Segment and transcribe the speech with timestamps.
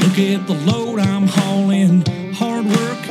[0.00, 2.04] Look at the load I'm hauling.
[2.34, 3.02] Hard work,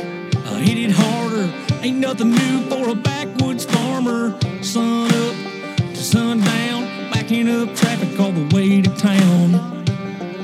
[0.46, 1.52] I hit it harder.
[1.82, 4.38] Ain't nothing new for a backwoods farmer.
[4.62, 5.36] Sun up
[5.76, 9.84] to sundown, backing up traffic all the way to town.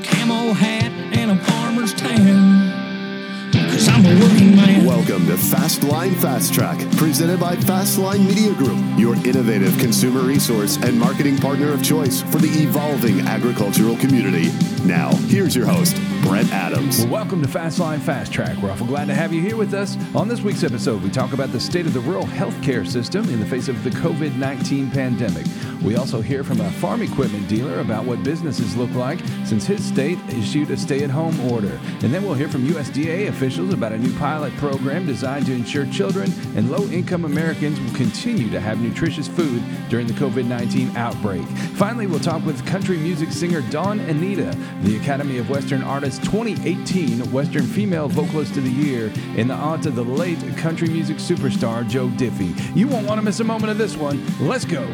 [0.03, 3.51] Camo hat and a farmer's tan.
[3.51, 4.85] Cause I'm a working man.
[4.85, 10.99] Welcome to Fastline Fast Track, presented by Fastline Media Group, your innovative consumer resource and
[10.99, 14.51] marketing partner of choice for the evolving agricultural community.
[14.85, 16.99] Now, here's your host, Brent Adams.
[16.99, 18.57] Well, welcome to Fastline Fast Track.
[18.57, 19.97] We're awful glad to have you here with us.
[20.13, 23.39] On this week's episode, we talk about the state of the rural healthcare system in
[23.39, 25.47] the face of the COVID 19 pandemic.
[25.83, 29.83] We also hear from a farm equipment dealer about what businesses look like since his
[29.83, 31.79] state issued a stay at home order.
[32.03, 35.85] And then we'll hear from USDA officials about a new pilot program designed to ensure
[35.87, 40.95] children and low income Americans will continue to have nutritious food during the COVID 19
[40.97, 41.45] outbreak.
[41.75, 47.31] Finally, we'll talk with country music singer Dawn Anita, the Academy of Western Artists 2018
[47.31, 51.87] Western Female Vocalist of the Year, in the honor of the late country music superstar
[51.87, 52.75] Joe Diffie.
[52.75, 54.25] You won't want to miss a moment of this one.
[54.39, 54.87] Let's go.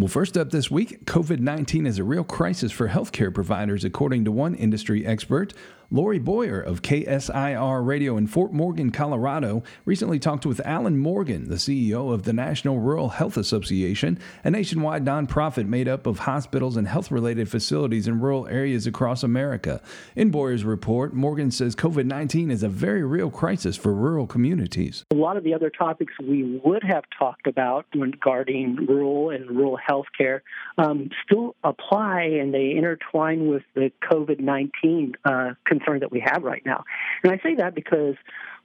[0.00, 4.24] Well, first up this week, COVID 19 is a real crisis for healthcare providers, according
[4.24, 5.52] to one industry expert.
[5.92, 11.56] Lori Boyer of KSIR Radio in Fort Morgan, Colorado, recently talked with Alan Morgan, the
[11.56, 16.86] CEO of the National Rural Health Association, a nationwide nonprofit made up of hospitals and
[16.86, 19.82] health related facilities in rural areas across America.
[20.14, 25.04] In Boyer's report, Morgan says COVID 19 is a very real crisis for rural communities.
[25.10, 29.76] A lot of the other topics we would have talked about regarding rural and rural
[29.76, 30.44] health care
[30.78, 36.42] um, still apply and they intertwine with the COVID 19 uh, concern that we have
[36.42, 36.84] right now.
[37.22, 38.14] And I say that because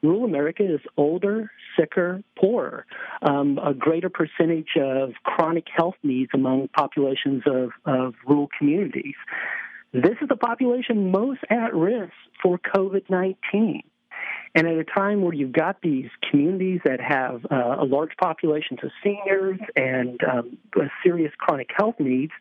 [0.02, 2.86] rural America is older, sicker, poorer,
[3.22, 9.16] um, a greater percentage of chronic health needs among populations of, of rural communities.
[9.94, 12.12] This is the population most at risk
[12.44, 13.82] for COVID 19.
[14.56, 18.78] And at a time where you've got these communities that have uh, a large population
[18.82, 20.58] of seniors and um,
[21.04, 22.32] serious chronic health needs,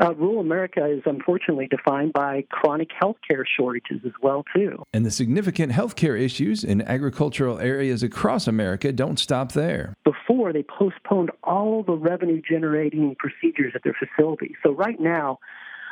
[0.00, 4.82] uh, rural America is unfortunately defined by chronic health care shortages as well too.
[4.92, 9.94] And the significant health care issues in agricultural areas across America don't stop there.
[10.04, 14.56] Before they postponed all the revenue generating procedures at their facilities.
[14.62, 15.38] So right now,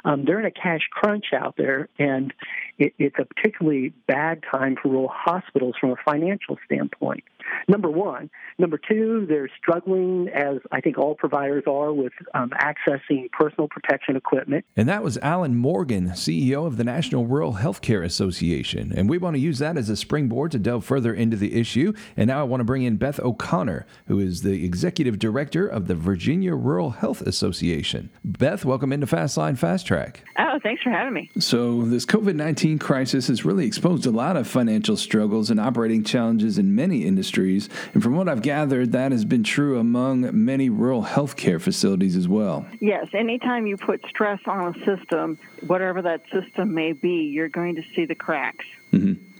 [0.04, 2.32] um, they're in a cash crunch out there, and
[2.78, 7.24] it, it's a particularly bad time for rural hospitals from a financial standpoint.
[7.68, 8.30] Number one.
[8.58, 14.16] Number two, they're struggling, as I think all providers are, with um, accessing personal protection
[14.16, 14.64] equipment.
[14.76, 18.92] And that was Alan Morgan, CEO of the National Rural Healthcare Association.
[18.96, 21.92] And we want to use that as a springboard to delve further into the issue.
[22.16, 25.88] And now I want to bring in Beth O'Connor, who is the executive director of
[25.88, 28.10] the Virginia Rural Health Association.
[28.24, 29.91] Beth, welcome into Fastline Fast Track.
[30.38, 31.30] Oh, thanks for having me.
[31.38, 36.04] So, this COVID 19 crisis has really exposed a lot of financial struggles and operating
[36.04, 37.68] challenges in many industries.
[37.94, 42.28] And from what I've gathered, that has been true among many rural healthcare facilities as
[42.28, 42.66] well.
[42.80, 47.76] Yes, anytime you put stress on a system, whatever that system may be, you're going
[47.76, 48.64] to see the cracks.
[48.92, 49.31] Mm-hmm.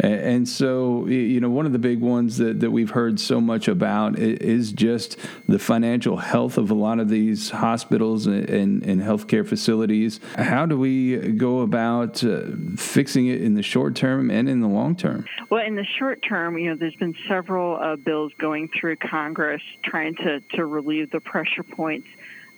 [0.00, 3.66] And so, you know, one of the big ones that, that we've heard so much
[3.66, 5.16] about is just
[5.48, 10.20] the financial health of a lot of these hospitals and, and healthcare facilities.
[10.36, 12.42] How do we go about uh,
[12.76, 15.24] fixing it in the short term and in the long term?
[15.50, 19.62] Well, in the short term, you know, there's been several uh, bills going through Congress
[19.82, 22.08] trying to, to relieve the pressure points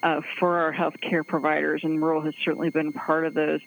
[0.02, 3.60] uh, for our healthcare providers, and rural has certainly been part of those.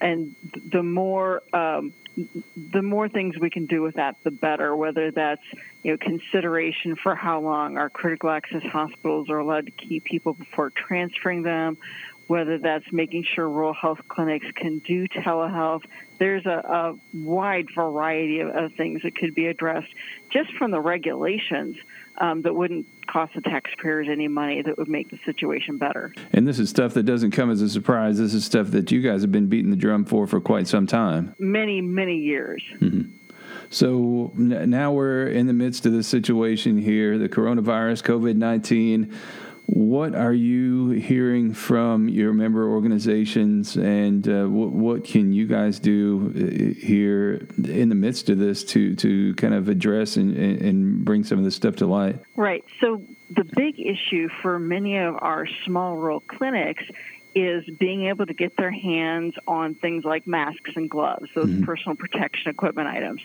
[0.00, 1.92] And the more um,
[2.56, 4.74] the more things we can do with that, the better.
[4.74, 5.42] Whether that's
[5.82, 10.34] you know consideration for how long our critical access hospitals are allowed to keep people
[10.34, 11.78] before transferring them,
[12.28, 15.82] whether that's making sure rural health clinics can do telehealth.
[16.18, 19.88] There's a, a wide variety of, of, things that could be addressed
[20.30, 21.76] just from the regulations
[22.18, 26.12] um, that wouldn't cost the taxpayers any money that would make the situation better.
[26.32, 28.18] And this is stuff that doesn't come as a surprise.
[28.18, 30.86] This is stuff that you guys have been beating the drum for for quite some
[30.86, 31.34] time.
[31.38, 32.62] Many, many years.
[32.74, 33.14] Mm-hmm.
[33.70, 39.14] So now we're in the midst of this situation here the coronavirus, COVID 19.
[39.70, 45.78] What are you hearing from your member organizations, and uh, what, what, can you guys
[45.78, 51.04] do uh, here in the midst of this to, to kind of address and, and
[51.04, 52.18] bring some of this stuff to light?
[52.34, 52.64] Right.
[52.80, 56.84] So, the big issue for many of our small rural clinics
[57.40, 61.64] is being able to get their hands on things like masks and gloves, those mm-hmm.
[61.64, 63.22] personal protection equipment items.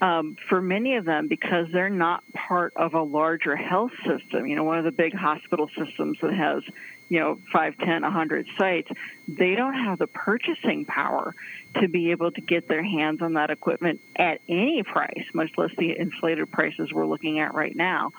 [0.00, 4.56] Um, for many of them, because they're not part of a larger health system, you
[4.56, 6.62] know, one of the big hospital systems that has,
[7.08, 8.90] you know, 5, 10, 100 sites,
[9.28, 11.34] they don't have the purchasing power
[11.80, 15.70] to be able to get their hands on that equipment at any price, much less
[15.76, 18.12] the inflated prices we're looking at right now.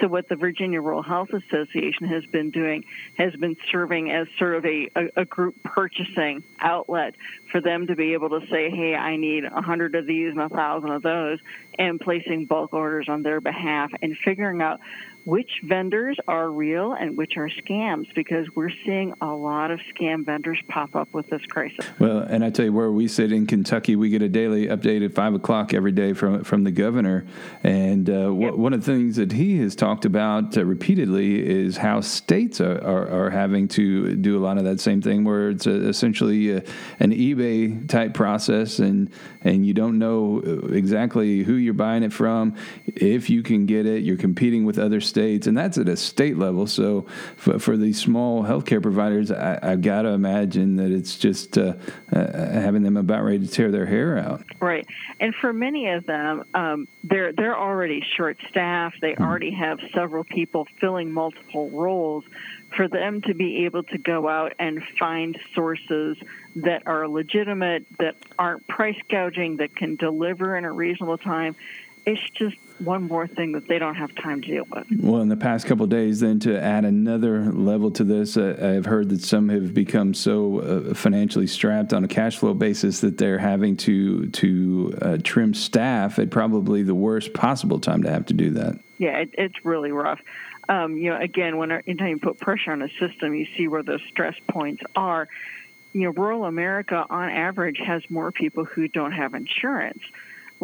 [0.00, 2.84] So, what the Virginia Rural Health Association has been doing
[3.16, 7.14] has been serving as sort of a, a, a group purchasing outlet
[7.52, 10.90] for them to be able to say, hey, I need 100 of these and 1,000
[10.90, 11.38] of those,
[11.78, 14.80] and placing bulk orders on their behalf and figuring out
[15.24, 20.24] which vendors are real and which are scams because we're seeing a lot of scam
[20.24, 21.86] vendors pop up with this crisis.
[21.98, 25.04] Well, and I tell you where we sit in Kentucky, we get a daily update
[25.04, 27.26] at five o'clock every day from from the governor,
[27.62, 28.54] and uh, yep.
[28.54, 32.78] one of the things that he has talked about uh, repeatedly is how states are,
[32.84, 36.50] are, are, having to do a lot of that same thing, where it's a, essentially
[36.50, 36.62] a,
[37.00, 39.10] an eBay type process, and
[39.42, 40.40] and you don't know
[40.70, 42.54] exactly who you're buying it from,
[42.86, 46.38] if you can get it, you're competing with other states, and that's at a state
[46.38, 46.66] level.
[46.66, 51.58] So for, for these small healthcare providers, I, have got to imagine that it's just
[51.58, 51.74] uh,
[52.12, 54.44] uh, having them about ready to tear their hair out.
[54.60, 54.86] Right,
[55.20, 59.00] and for many of them, um, they're they're already short staffed.
[59.00, 59.24] They mm-hmm.
[59.24, 62.24] already have several people filling multiple roles.
[62.76, 66.16] For them to be able to go out and find sources
[66.56, 71.54] that are legitimate, that aren't price gouging, that can deliver in a reasonable time,
[72.06, 74.86] it's just one more thing that they don't have time to deal with.
[74.98, 78.86] Well, in the past couple days, then to add another level to this, uh, I've
[78.86, 83.16] heard that some have become so uh, financially strapped on a cash flow basis that
[83.16, 88.26] they're having to to uh, trim staff at probably the worst possible time to have
[88.26, 88.78] to do that.
[88.98, 90.20] Yeah, it, it's really rough.
[90.68, 93.82] Um, you know, again, when anytime you put pressure on a system, you see where
[93.82, 95.28] those stress points are.
[95.92, 100.02] You know, rural America, on average, has more people who don't have insurance.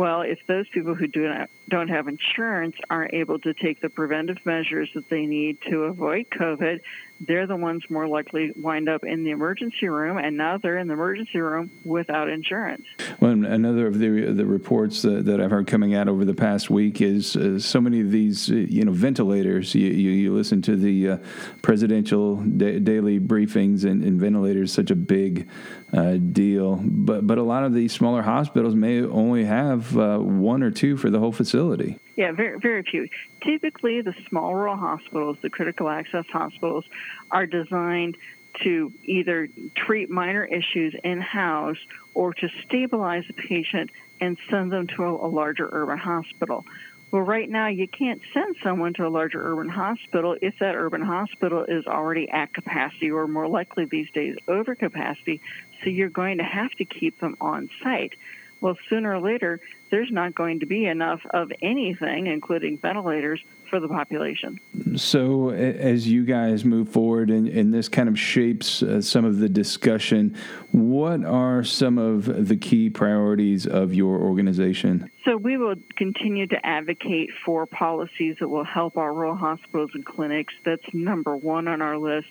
[0.00, 3.90] Well, if those people who do not, don't have insurance aren't able to take the
[3.90, 6.80] preventive measures that they need to avoid COVID,
[7.20, 10.88] they're the ones more likely wind up in the emergency room, and now they're in
[10.88, 12.86] the emergency room without insurance.
[13.20, 16.70] Well, another of the the reports that, that I've heard coming out over the past
[16.70, 19.74] week is uh, so many of these, uh, you know, ventilators.
[19.74, 21.16] You, you, you listen to the uh,
[21.62, 25.48] presidential da- daily briefings, and, and, ventilators such a big
[25.92, 26.80] uh, deal.
[26.82, 30.96] But but a lot of these smaller hospitals may only have uh, one or two
[30.96, 31.98] for the whole facility.
[32.20, 33.08] Yeah, very very few.
[33.42, 36.84] Typically, the small rural hospitals, the critical access hospitals,
[37.30, 38.18] are designed
[38.62, 41.78] to either treat minor issues in house
[42.12, 43.88] or to stabilize a patient
[44.20, 46.66] and send them to a, a larger urban hospital.
[47.10, 51.00] Well, right now, you can't send someone to a larger urban hospital if that urban
[51.00, 55.40] hospital is already at capacity or more likely these days over capacity.
[55.82, 58.12] So you're going to have to keep them on site.
[58.60, 59.60] Well, sooner or later,
[59.90, 63.40] there's not going to be enough of anything, including ventilators,
[63.70, 64.58] for the population.
[64.96, 69.38] So, as you guys move forward and, and this kind of shapes uh, some of
[69.38, 70.36] the discussion,
[70.72, 75.08] what are some of the key priorities of your organization?
[75.24, 80.04] So, we will continue to advocate for policies that will help our rural hospitals and
[80.04, 80.52] clinics.
[80.64, 82.28] That's number one on our list.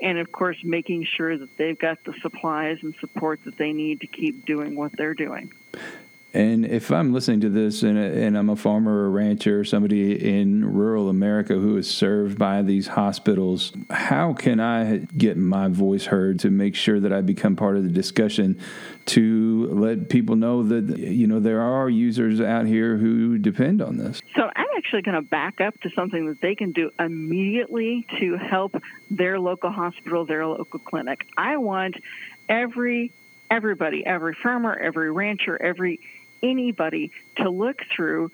[0.00, 4.00] And of course, making sure that they've got the supplies and support that they need
[4.00, 5.52] to keep doing what they're doing.
[6.34, 10.38] And if I'm listening to this and, and, I'm a farmer or rancher or somebody
[10.38, 16.06] in rural America who is served by these hospitals, how can I get my voice
[16.06, 18.58] heard to make sure that I become part of the discussion
[19.06, 23.98] to let people know that, you know, there are users out here who depend on
[23.98, 24.22] this?
[24.34, 28.36] So I'm actually going to back up to something that they can do immediately to
[28.36, 31.26] help their local hospital, their local clinic.
[31.36, 31.96] I want
[32.48, 33.12] every
[33.50, 36.00] everybody, every farmer, every rancher, every
[36.42, 38.30] anybody to look through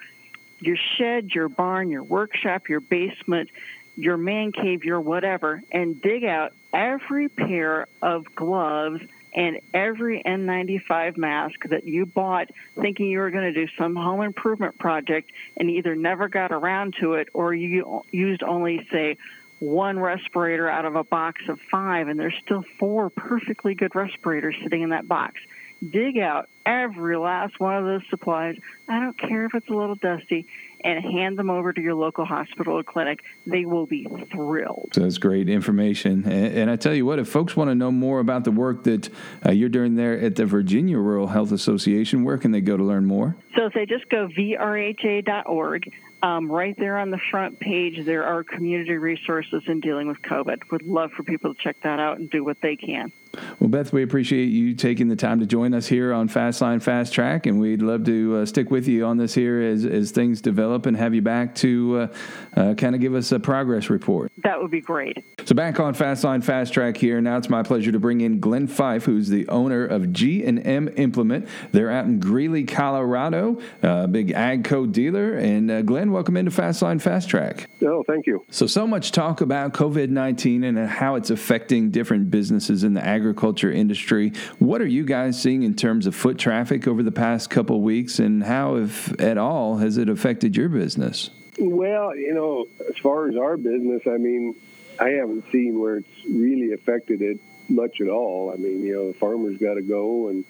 [0.60, 3.50] your shed, your barn, your workshop, your basement,
[3.96, 11.16] your man cave, your whatever, and dig out every pair of gloves and every N95
[11.16, 15.70] mask that you bought thinking you were going to do some home improvement project and
[15.70, 19.16] either never got around to it or you used only, say,
[19.58, 24.54] one respirator out of a box of five, and there's still four perfectly good respirators
[24.62, 25.40] sitting in that box.
[25.88, 28.58] Dig out every last one of those supplies.
[28.86, 30.46] I don't care if it's a little dusty,
[30.84, 33.24] and hand them over to your local hospital or clinic.
[33.46, 34.90] They will be thrilled.
[34.92, 36.24] So that's great information.
[36.24, 38.84] And, and I tell you what, if folks want to know more about the work
[38.84, 39.08] that
[39.44, 42.84] uh, you're doing there at the Virginia Rural Health Association, where can they go to
[42.84, 43.36] learn more?
[43.56, 48.42] So if they just go vrha.org, um, right there on the front page, there are
[48.42, 50.70] community resources in dealing with COVID.
[50.70, 53.12] Would love for people to check that out and do what they can.
[53.60, 57.12] Well, Beth, we appreciate you taking the time to join us here on Fastline Fast
[57.12, 60.40] Track, and we'd love to uh, stick with you on this here as, as things
[60.40, 62.08] develop and have you back to
[62.56, 64.32] uh, uh, kind of give us a progress report.
[64.38, 65.24] That would be great.
[65.44, 67.20] So back on Fast Fastline Fast Track here.
[67.20, 70.66] Now it's my pleasure to bring in Glenn Fife, who's the owner of G and
[70.66, 71.46] M Implement.
[71.70, 75.34] They're out in Greeley, Colorado, a big ag AGCO dealer.
[75.34, 77.68] And uh, Glenn, welcome into Fast Fastline Fast Track.
[77.82, 78.44] Oh, thank you.
[78.50, 83.04] So so much talk about COVID nineteen and how it's affecting different businesses in the
[83.04, 84.32] agriculture industry.
[84.58, 88.18] What are you guys seeing in terms of foot traffic over the past couple weeks,
[88.18, 91.28] and how, if at all, has it affected your business?
[91.58, 94.54] Well, you know, as far as our business, I mean,
[94.98, 97.38] I haven't seen where it's really affected it
[97.68, 98.50] much at all.
[98.50, 100.46] I mean, you know, the farmers got to go, and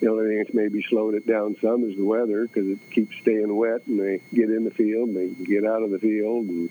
[0.00, 3.14] the only thing that's maybe slowed it down some is the weather because it keeps
[3.20, 6.46] staying wet, and they get in the field and they get out of the field,
[6.46, 6.70] and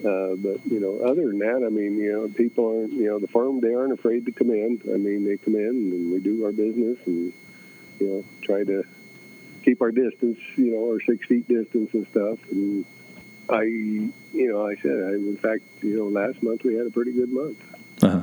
[0.00, 3.20] uh, but you know, other than that, I mean, you know, people aren't, you know,
[3.20, 4.80] the farm they aren't afraid to come in.
[4.92, 7.32] I mean, they come in and we do our business and
[8.00, 8.84] you know try to
[9.64, 12.38] keep our distance, you know, our six feet distance and stuff.
[12.50, 12.84] And
[13.48, 16.90] I, you know, I said, I, in fact, you know, last month we had a
[16.90, 17.58] pretty good month.
[18.02, 18.22] Uh-huh.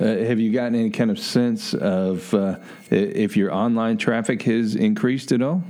[0.00, 2.58] Uh, have you gotten any kind of sense of uh,
[2.90, 5.62] if your online traffic has increased at all?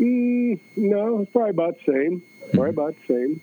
[0.00, 2.22] Mm, no, it's probably about the same.
[2.52, 2.80] Probably mm-hmm.
[2.80, 3.40] about the same.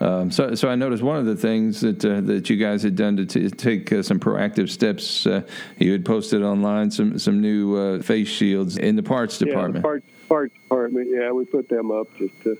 [0.00, 2.96] Um, so, so I noticed one of the things that uh, that you guys had
[2.96, 5.26] done to t- take uh, some proactive steps.
[5.26, 5.42] Uh,
[5.78, 9.74] you had posted online some some new uh, face shields in the parts department.
[9.74, 11.08] Yeah, the parts parts department.
[11.10, 12.58] Yeah, we put them up just to,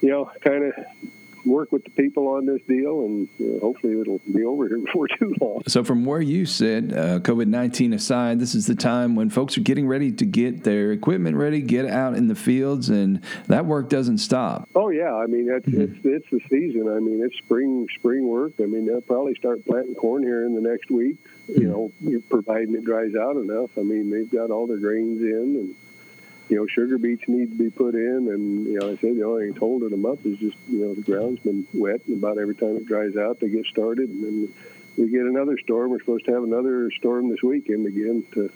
[0.00, 0.74] you know, kind of
[1.48, 4.78] work with the people on this deal, and you know, hopefully it'll be over here
[4.84, 5.62] before too long.
[5.66, 9.56] So, from where you sit, uh, COVID nineteen aside, this is the time when folks
[9.56, 13.66] are getting ready to get their equipment ready, get out in the fields, and that
[13.66, 14.68] work doesn't stop.
[14.74, 15.80] Oh yeah, I mean it's mm-hmm.
[15.82, 16.88] it's it's the season.
[16.88, 18.52] I mean it's spring spring work.
[18.60, 21.16] I mean they'll probably start planting corn here in the next week.
[21.48, 21.62] Mm-hmm.
[21.62, 23.70] You know, providing it dries out enough.
[23.76, 25.74] I mean they've got all their grains in and
[26.48, 29.24] you know, sugar beets need to be put in, and you know, I said the
[29.24, 32.16] only thing that's holding them up is just you know the ground's been wet, and
[32.16, 34.54] about every time it dries out, they get started, and then
[34.96, 35.90] we get another storm.
[35.90, 38.50] We're supposed to have another storm this weekend again to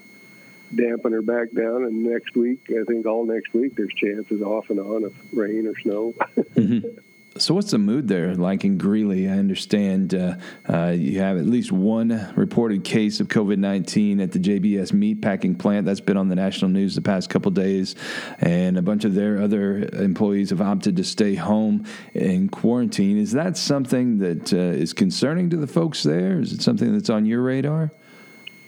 [0.74, 4.70] dampen her back down, and next week, I think all next week, there's chances off
[4.70, 6.14] and on of rain or snow.
[6.36, 6.98] mm-hmm.
[7.38, 9.26] So, what's the mood there like in Greeley?
[9.26, 10.34] I understand uh,
[10.68, 15.58] uh, you have at least one reported case of COVID 19 at the JBS meatpacking
[15.58, 15.86] plant.
[15.86, 17.94] That's been on the national news the past couple days.
[18.40, 23.16] And a bunch of their other employees have opted to stay home in quarantine.
[23.16, 26.38] Is that something that uh, is concerning to the folks there?
[26.38, 27.92] Is it something that's on your radar?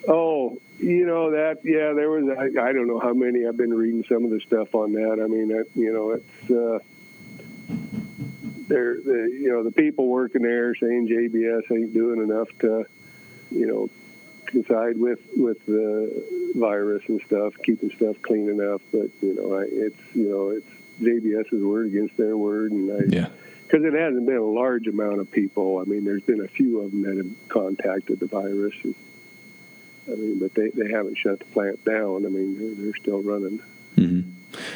[0.09, 3.73] Oh, you know that yeah there was I, I, don't know how many i've been
[3.73, 6.81] reading some of the stuff on that i mean that you know it's uh
[8.69, 12.87] they're the you know the people working there saying JBS ain't doing enough to
[13.51, 13.91] you know
[14.55, 18.81] coincide with with the virus and stuff, keeping stuff clean enough.
[18.93, 23.05] But you know, I, it's you know it's JBS's word against their word, and I,
[23.09, 23.29] yeah.
[23.65, 25.79] Because it hasn't been a large amount of people.
[25.79, 28.75] I mean, there's been a few of them that have contacted the virus.
[28.85, 28.95] And,
[30.07, 32.27] I mean, but they, they haven't shut the plant down.
[32.27, 33.63] I mean, they're, they're still running.
[33.97, 34.31] Mm-hmm.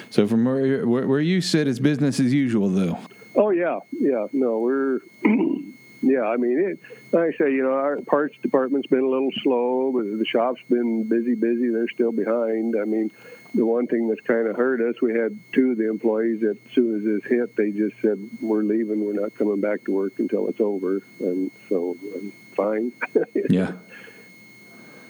[0.09, 2.99] So from where, where where you sit, it's business as usual, though.
[3.39, 4.27] Oh yeah, yeah.
[4.33, 4.99] No, we're
[6.03, 6.23] yeah.
[6.23, 6.81] I mean, it,
[7.13, 10.61] like I say, you know, our parts department's been a little slow, but the shop's
[10.69, 11.69] been busy, busy.
[11.69, 12.75] They're still behind.
[12.77, 13.13] I mean,
[13.55, 16.59] the one thing that's kind of hurt us, we had two of the employees that
[16.67, 19.05] as soon as this hit, they just said, "We're leaving.
[19.05, 22.93] We're not coming back to work until it's over." And so, I'm fine.
[23.49, 23.71] yeah.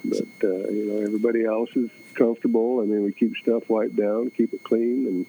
[0.05, 2.81] But uh, you know, everybody else is comfortable.
[2.81, 5.27] I mean, we keep stuff wiped down, keep it clean, and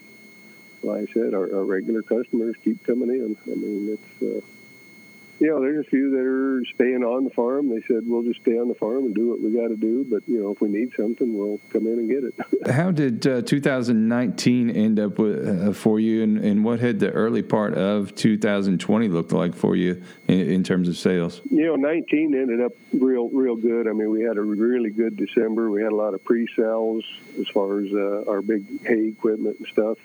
[0.84, 3.38] like I said, our, our regular customers keep coming in.
[3.46, 4.46] I mean, it's uh,
[5.40, 7.70] you know, there's a few that are staying on the farm.
[7.70, 10.06] They said we'll just stay on the farm and do what we got to do.
[10.10, 12.70] But you know, if we need something, we'll come in and get it.
[12.72, 17.10] How did uh, 2019 end up with, uh, for you, and, and, what had the
[17.12, 21.42] early part of 2020 looked like for you in, in, terms of sales?
[21.50, 23.88] You know, 19 ended up real, real good.
[23.88, 25.72] I mean, we had a really good December.
[25.72, 27.06] We had a lot of pre-sales
[27.40, 29.98] as far as uh, our big hay equipment and stuff.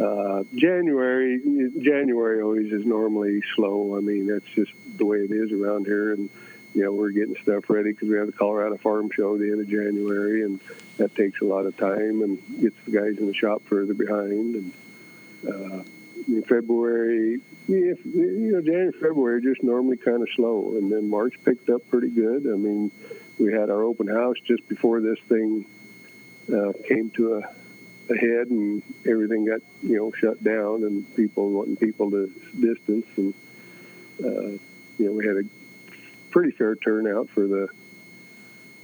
[0.00, 1.40] Uh, January,
[1.80, 3.96] January always is normally slow.
[3.96, 6.28] I mean, that's just the way it is around here, and
[6.74, 9.60] you know we're getting stuff ready because we have the Colorado Farm Show the end
[9.60, 10.58] of January, and
[10.96, 14.56] that takes a lot of time and gets the guys in the shop further behind.
[14.56, 14.72] And
[15.48, 15.82] uh,
[16.26, 21.34] in February, if, you know, January, February just normally kind of slow, and then March
[21.44, 22.46] picked up pretty good.
[22.46, 22.90] I mean,
[23.38, 25.66] we had our open house just before this thing
[26.52, 27.63] uh, came to a
[28.10, 32.30] ahead and everything got you know shut down and people wanting people to
[32.60, 33.34] distance and
[34.22, 34.58] uh,
[34.98, 35.44] you know we had a
[36.30, 37.68] pretty fair turnout for the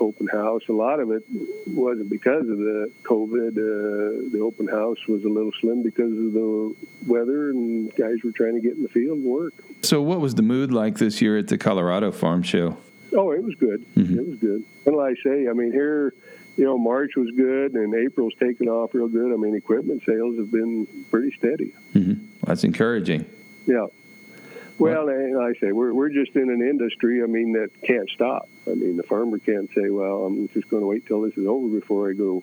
[0.00, 0.62] open house.
[0.69, 1.23] A lot of it
[1.67, 3.50] wasn't because of the COVID.
[3.50, 6.75] Uh, the open house was a little slim because of the
[7.07, 9.53] weather, and guys were trying to get in the field and work.
[9.83, 12.77] So, what was the mood like this year at the Colorado Farm Show?
[13.12, 13.85] Oh, it was good.
[13.95, 14.19] Mm-hmm.
[14.19, 14.65] It was good.
[14.87, 16.15] And like I say, I mean, here,
[16.61, 19.33] you know, March was good, and April's taken off real good.
[19.33, 21.73] I mean, equipment sales have been pretty steady.
[21.95, 22.26] Mm-hmm.
[22.43, 23.25] That's encouraging.
[23.64, 23.87] Yeah.
[24.79, 27.23] Well, like I say, we're we're just in an industry.
[27.23, 28.50] I mean, that can't stop.
[28.67, 31.47] I mean, the farmer can't say, "Well, I'm just going to wait till this is
[31.47, 32.43] over before I go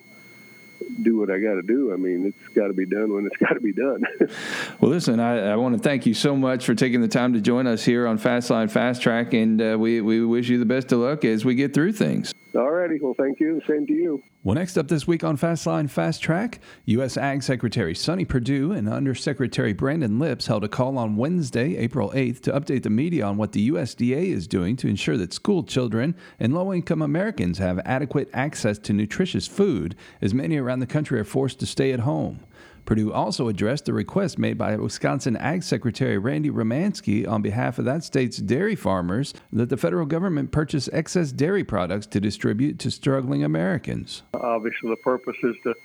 [1.04, 1.94] do what I got to do.
[1.94, 4.04] I mean, it's got to be done when it's got to be done.
[4.80, 7.42] well, listen, I, I, want to thank you so much for taking the time to
[7.42, 10.92] join us here on Fastline Fast Track, and uh, we, we wish you the best
[10.92, 12.34] of luck as we get through things.
[12.58, 12.98] All righty.
[13.00, 13.62] Well, thank you.
[13.68, 14.24] Same to you.
[14.44, 17.16] Well, next up this week on Fastline Fast Track, U.S.
[17.16, 22.42] Ag Secretary Sonny Perdue and Undersecretary Brandon Lipps held a call on Wednesday, April 8th,
[22.42, 26.16] to update the media on what the USDA is doing to ensure that school children
[26.40, 31.20] and low income Americans have adequate access to nutritious food, as many around the country
[31.20, 32.40] are forced to stay at home.
[32.88, 37.86] Perdue also addressed the request made by Wisconsin Ag Secretary Randy Romanski on behalf of
[37.86, 42.90] that state's dairy farmers that the federal government purchase excess dairy products to distribute to
[42.90, 44.24] struggling Americans.
[44.34, 45.76] Obviously, the purpose is to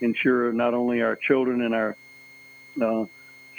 [0.00, 1.96] ensure not only our children and our
[2.82, 3.04] uh,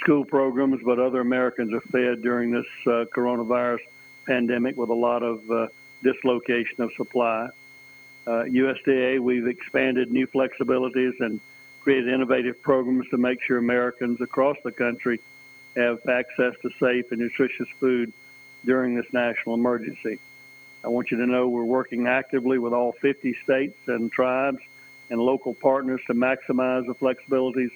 [0.00, 3.80] school programs, but other Americans are fed during this uh, coronavirus
[4.26, 5.66] pandemic with a lot of uh,
[6.02, 7.48] dislocation of supply.
[8.26, 11.40] USDA, uh, we've expanded new flexibilities and
[11.82, 15.20] created innovative programs to make sure Americans across the country
[15.76, 18.12] have access to safe and nutritious food
[18.64, 20.18] during this national emergency.
[20.84, 24.60] I want you to know we're working actively with all 50 states and tribes
[25.10, 27.70] and local partners to maximize the flexibilities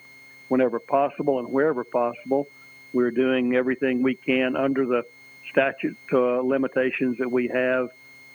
[0.48, 2.48] whenever possible and wherever possible.
[2.92, 5.04] We're doing everything we can under the
[5.50, 7.90] statute uh, limitations that we have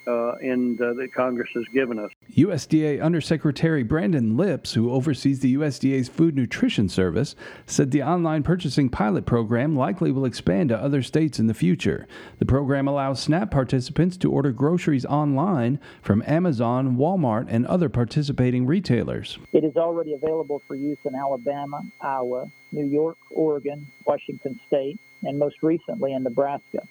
[0.08, 2.10] uh, and uh, that Congress has given us.
[2.36, 8.90] USDA Undersecretary Brandon Lipps, who oversees the USDA's Food Nutrition Service, said the online purchasing
[8.90, 12.08] pilot program likely will expand to other states in the future.
[12.40, 18.66] The program allows SNAP participants to order groceries online from Amazon, Walmart, and other participating
[18.66, 19.38] retailers.
[19.54, 25.38] It is already available for use in Alabama, Iowa, New York, Oregon, Washington State, and
[25.38, 26.88] most recently in Nebraska.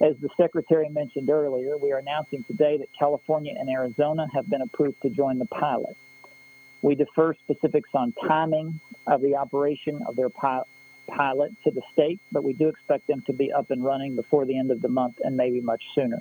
[0.00, 4.62] As the Secretary mentioned earlier, we are announcing today that California and Arizona have been
[4.62, 5.96] approved to join the pilot.
[6.82, 12.44] We defer specifics on timing of the operation of their pilot to the state, but
[12.44, 15.18] we do expect them to be up and running before the end of the month
[15.24, 16.20] and maybe much sooner.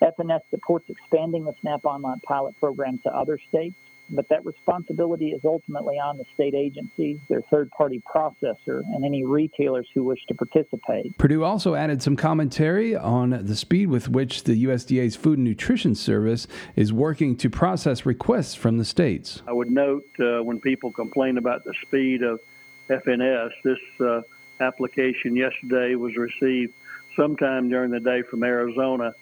[0.00, 3.76] FNS supports expanding the SNAP Online pilot program to other states
[4.12, 9.24] but that responsibility is ultimately on the state agencies, their third party processor, and any
[9.24, 11.16] retailers who wish to participate.
[11.18, 15.94] Perdue also added some commentary on the speed with which the USDA's Food and Nutrition
[15.94, 16.46] Service
[16.76, 19.42] is working to process requests from the states.
[19.46, 22.40] I would note uh, when people complain about the speed of
[22.88, 24.22] FNS, this uh,
[24.60, 26.74] application yesterday was received
[27.16, 29.14] sometime during the day from Arizona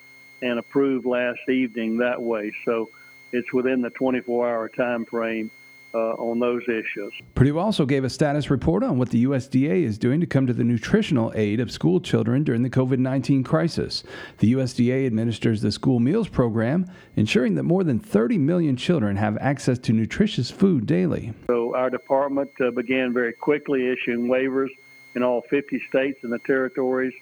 [0.42, 2.52] and approved last evening that way.
[2.64, 2.90] So
[3.32, 5.50] it's within the 24-hour time frame
[5.92, 7.12] uh, on those issues.
[7.34, 10.52] Perdue also gave a status report on what the USDA is doing to come to
[10.52, 14.04] the nutritional aid of school children during the COVID 19 crisis.
[14.38, 19.36] The USDA administers the school meals program, ensuring that more than 30 million children have
[19.38, 21.32] access to nutritious food daily.
[21.48, 24.68] So, our department uh, began very quickly issuing waivers
[25.14, 27.14] in all 50 states and the territories,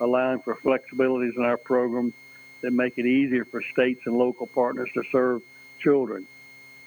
[0.00, 2.12] allowing for flexibilities in our program
[2.62, 5.42] that make it easier for states and local partners to serve
[5.78, 6.26] children.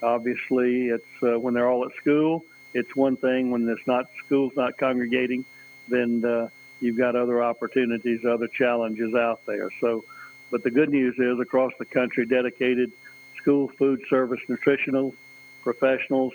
[0.01, 2.43] Obviously, it's uh, when they're all at school.
[2.73, 5.45] It's one thing when it's not school's not congregating,
[5.87, 9.69] then uh, you've got other opportunities, other challenges out there.
[9.79, 10.05] So,
[10.51, 12.91] but the good news is across the country, dedicated
[13.37, 15.13] school food service nutritional
[15.61, 16.33] professionals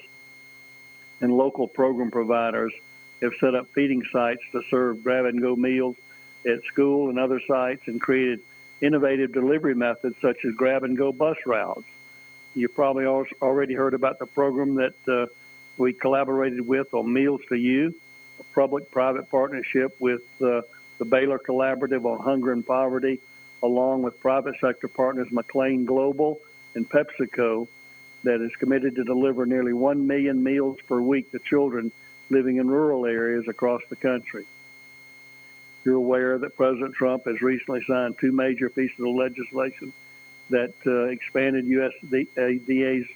[1.21, 2.73] and local program providers
[3.23, 5.97] have set up feeding sites to serve grab and go meals
[6.47, 8.41] at school and other sites and created
[8.81, 11.87] innovative delivery methods such as grab and go bus routes.
[12.55, 15.27] You probably already heard about the program that uh,
[15.77, 17.95] we collaborated with on Meals to You,
[18.41, 20.63] a public private partnership with uh,
[20.99, 23.21] the Baylor Collaborative on Hunger and Poverty,
[23.63, 26.41] along with private sector partners McLane Global
[26.75, 27.69] and PepsiCo,
[28.25, 31.93] that is committed to deliver nearly 1 million meals per week to children
[32.31, 34.45] living in rural areas across the country.
[35.89, 39.95] You're aware that President Trump has recently signed two major pieces of legislation
[40.51, 43.07] that uh, expanded USDA's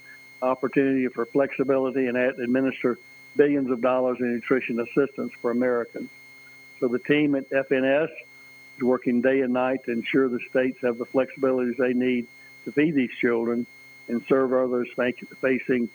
[0.41, 2.97] opportunity for flexibility and administer
[3.35, 6.09] billions of dollars in nutrition assistance for Americans.
[6.79, 8.09] So the team at FNS
[8.77, 12.25] is working day and night to ensure the states have the flexibilities they need
[12.65, 13.67] to feed these children
[14.07, 14.89] and serve others
[15.41, 15.89] facing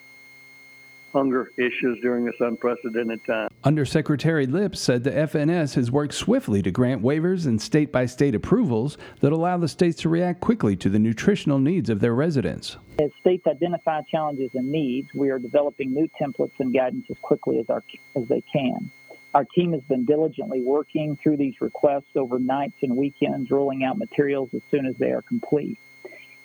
[1.13, 3.49] hunger issues during this unprecedented time.
[3.65, 8.35] Undersecretary Lipps said the FNS has worked swiftly to grant waivers and state by state
[8.35, 12.77] approvals that allow the states to react quickly to the nutritional needs of their residents.
[12.99, 17.59] As states identify challenges and needs, we are developing new templates and guidance as quickly
[17.59, 17.83] as, our,
[18.17, 18.91] as they can.
[19.35, 23.99] Our team has been diligently working through these requests over nights and weekends, rolling out
[23.99, 25.79] materials as soon as they are complete.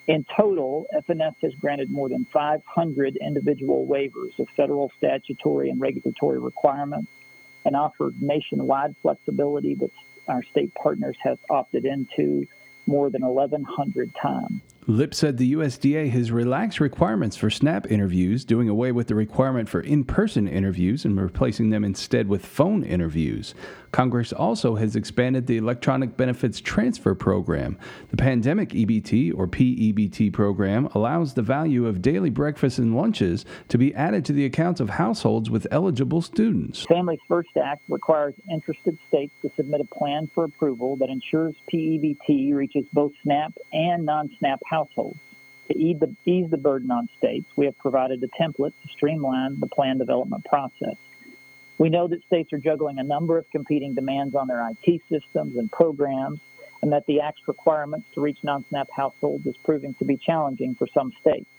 [0.07, 6.39] In total, FNS has granted more than 500 individual waivers of federal statutory and regulatory
[6.39, 7.11] requirements
[7.63, 9.91] and offered nationwide flexibility that
[10.27, 12.45] our state partners have opted into
[12.85, 14.61] more than 1,100 times.
[14.85, 19.69] Lipps said the USDA has relaxed requirements for SNAP interviews, doing away with the requirement
[19.69, 23.55] for in person interviews and replacing them instead with phone interviews.
[23.93, 27.77] Congress also has expanded the Electronic Benefits Transfer Program.
[28.09, 33.77] The Pandemic EBT, or PEBT program, allows the value of daily breakfasts and lunches to
[33.77, 36.83] be added to the accounts of households with eligible students.
[36.85, 42.53] Family First Act requires interested states to submit a plan for approval that ensures PEBT
[42.53, 45.19] reaches both SNAP and non SNAP households.
[45.69, 49.59] To ease the, ease the burden on states, we have provided a template to streamline
[49.59, 50.95] the plan development process.
[51.77, 55.57] We know that states are juggling a number of competing demands on their IT systems
[55.57, 56.39] and programs,
[56.81, 60.75] and that the Act's requirements to reach non SNAP households is proving to be challenging
[60.75, 61.49] for some states.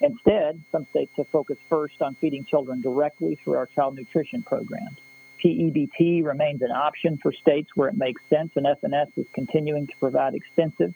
[0.00, 4.98] Instead, some states have focused first on feeding children directly through our child nutrition programs.
[5.42, 9.96] PEBT remains an option for states where it makes sense, and FNS is continuing to
[9.98, 10.92] provide extensive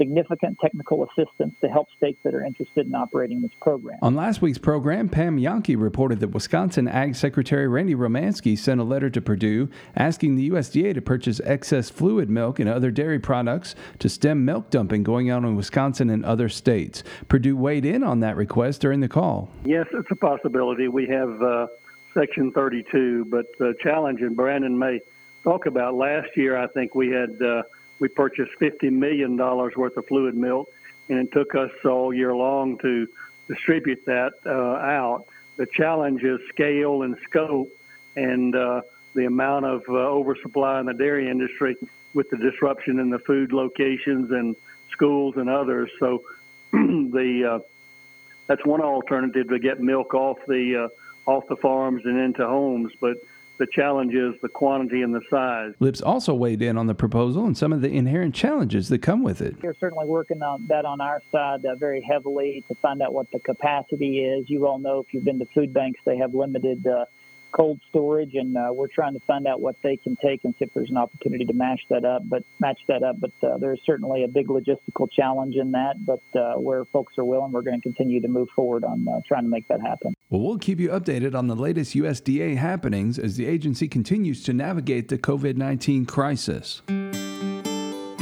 [0.00, 3.98] significant technical assistance to help states that are interested in operating this program.
[4.00, 8.84] On last week's program, Pam Jahnke reported that Wisconsin Ag Secretary Randy Romanski sent a
[8.84, 13.74] letter to Perdue asking the USDA to purchase excess fluid milk and other dairy products
[13.98, 17.04] to stem milk dumping going on in Wisconsin and other states.
[17.28, 19.50] Perdue weighed in on that request during the call.
[19.64, 20.88] Yes, it's a possibility.
[20.88, 21.66] We have uh,
[22.14, 25.00] Section 32, but the challenge, and Brandon may
[25.44, 27.40] talk about last year, I think we had.
[27.42, 27.62] Uh,
[28.00, 30.68] we purchased $50 million worth of fluid milk,
[31.08, 33.06] and it took us all year long to
[33.46, 35.26] distribute that uh, out.
[35.56, 37.68] The challenge is scale and scope
[38.16, 38.80] and uh,
[39.14, 41.76] the amount of uh, oversupply in the dairy industry
[42.14, 44.56] with the disruption in the food locations and
[44.90, 45.90] schools and others.
[45.98, 46.22] So
[46.72, 47.58] the uh,
[48.46, 50.88] that's one alternative to get milk off the
[51.26, 53.16] uh, off the farms and into homes, but
[53.60, 55.74] the challenge is the quantity and the size.
[55.78, 59.22] Lipps also weighed in on the proposal and some of the inherent challenges that come
[59.22, 59.62] with it.
[59.62, 63.30] We're certainly working on that on our side uh, very heavily to find out what
[63.32, 64.48] the capacity is.
[64.48, 67.04] You all know if you've been to food banks, they have limited uh,
[67.52, 70.64] cold storage, and uh, we're trying to find out what they can take and see
[70.64, 72.22] if there's an opportunity to match that up.
[72.24, 73.16] But match that up.
[73.20, 75.94] But uh, there's certainly a big logistical challenge in that.
[76.04, 79.20] But uh, where folks are willing, we're going to continue to move forward on uh,
[79.26, 80.14] trying to make that happen.
[80.28, 84.52] Well, we'll keep you updated on the latest USDA happenings as the agency continues to
[84.52, 86.82] navigate the COVID 19 crisis.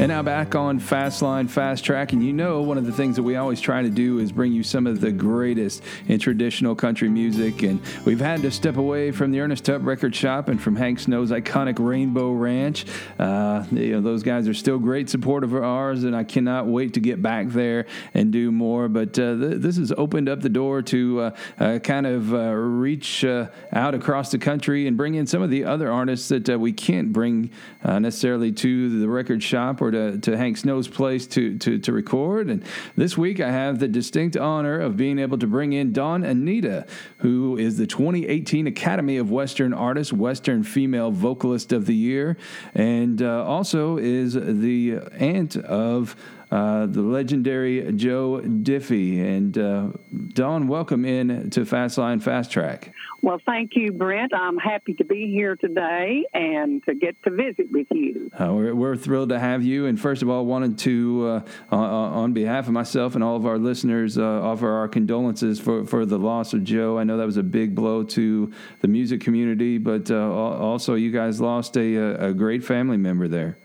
[0.00, 2.12] And now back on Fastline Fast Track.
[2.12, 4.52] And you know, one of the things that we always try to do is bring
[4.52, 7.64] you some of the greatest in traditional country music.
[7.64, 11.00] And we've had to step away from the Ernest Tubb Record Shop and from Hank
[11.00, 12.86] Snow's iconic Rainbow Ranch.
[13.18, 16.94] Uh, you know, those guys are still great support of ours, and I cannot wait
[16.94, 17.84] to get back there
[18.14, 18.88] and do more.
[18.88, 22.52] But uh, th- this has opened up the door to uh, uh kind of uh,
[22.52, 26.48] reach uh, out across the country and bring in some of the other artists that
[26.60, 27.50] we can't bring
[27.84, 32.50] necessarily to the record shop or to, to Hank Snow's place to, to, to record.
[32.50, 32.64] And
[32.96, 36.86] this week I have the distinct honor of being able to bring in Dawn Anita,
[37.18, 42.36] who is the 2018 Academy of Western Artists, Western Female Vocalist of the Year,
[42.74, 46.16] and uh, also is the aunt of
[46.50, 49.20] uh, the legendary Joe Diffie.
[49.20, 49.88] And uh,
[50.32, 52.92] Dawn, welcome in to Fastline Fast Track.
[53.20, 54.32] Well, thank you, Brent.
[54.32, 58.30] I'm happy to be here today and to get to visit with you.
[58.32, 59.86] Uh, we're, we're, thrilled to have you.
[59.86, 63.58] And first of all, wanted to, uh, on behalf of myself and all of our
[63.58, 66.98] listeners, uh, offer our condolences for, for the loss of Joe.
[66.98, 71.40] I know that was a big blow to the music community, but also you guys
[71.40, 73.58] lost a, a great family member there.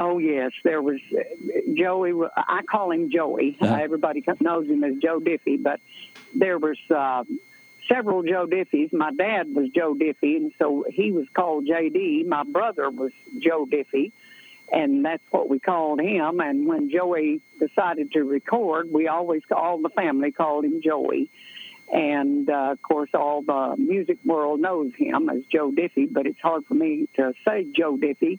[0.00, 1.20] Oh yes, there was uh,
[1.74, 2.14] Joey.
[2.34, 3.58] I call him Joey.
[3.60, 3.74] Uh-huh.
[3.74, 5.78] Everybody knows him as Joe Diffie, but
[6.34, 7.24] there was uh,
[7.86, 8.94] several Joe Diffies.
[8.94, 12.26] My dad was Joe Diffie, and so he was called JD.
[12.26, 14.12] My brother was Joe Diffie,
[14.72, 16.40] and that's what we called him.
[16.40, 21.30] And when Joey decided to record, we always all the family called him Joey.
[21.92, 26.40] And uh, of course, all the music world knows him as Joe Diffie, but it's
[26.40, 28.38] hard for me to say Joe Diffie.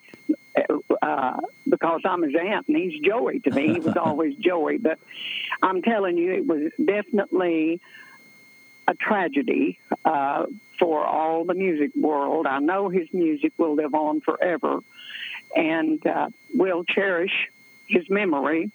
[1.02, 3.74] Uh, because I'm his aunt and he's Joey to me.
[3.74, 4.78] He was always Joey.
[4.78, 5.00] But
[5.62, 7.82] I'm telling you, it was definitely
[8.88, 10.46] a tragedy uh,
[10.80, 12.48] for all the music world.
[12.48, 14.80] I know his music will live on forever,
[15.56, 17.50] and uh, we'll cherish
[17.88, 18.72] his memory.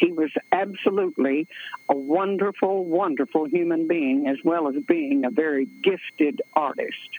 [0.00, 1.46] He was absolutely
[1.88, 7.10] a wonderful, wonderful human being, as well as being a very gifted artist.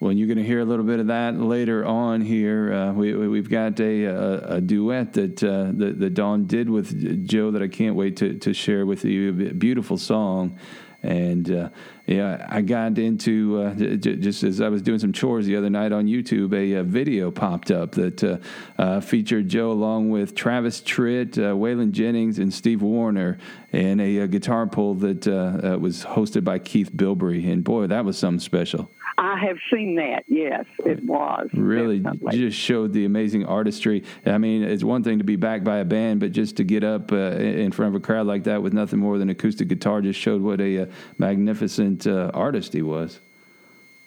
[0.00, 2.72] Well, you're going to hear a little bit of that later on here.
[2.72, 7.26] Uh, we, we've got a, a, a duet that, uh, that, that Dawn did with
[7.26, 9.30] Joe that I can't wait to, to share with you.
[9.30, 10.56] A beautiful song.
[11.02, 11.68] And uh,
[12.06, 15.70] yeah, I got into uh, j- just as I was doing some chores the other
[15.70, 18.38] night on YouTube, a, a video popped up that uh,
[18.78, 23.38] uh featured Joe along with Travis Tritt, uh, Waylon Jennings, and Steve Wariner,
[23.72, 27.50] and a, a guitar pull that uh, was hosted by Keith Bilbrey.
[27.50, 28.90] And boy, that was something special.
[29.18, 30.22] I have seen that.
[30.28, 31.48] Yes, it was.
[31.52, 32.38] Really, definitely.
[32.38, 34.04] just showed the amazing artistry.
[34.24, 36.84] I mean, it's one thing to be backed by a band, but just to get
[36.84, 40.00] up uh, in front of a crowd like that with nothing more than acoustic guitar
[40.02, 40.86] just showed what a, uh,
[41.18, 43.18] magnificent uh, artist he was.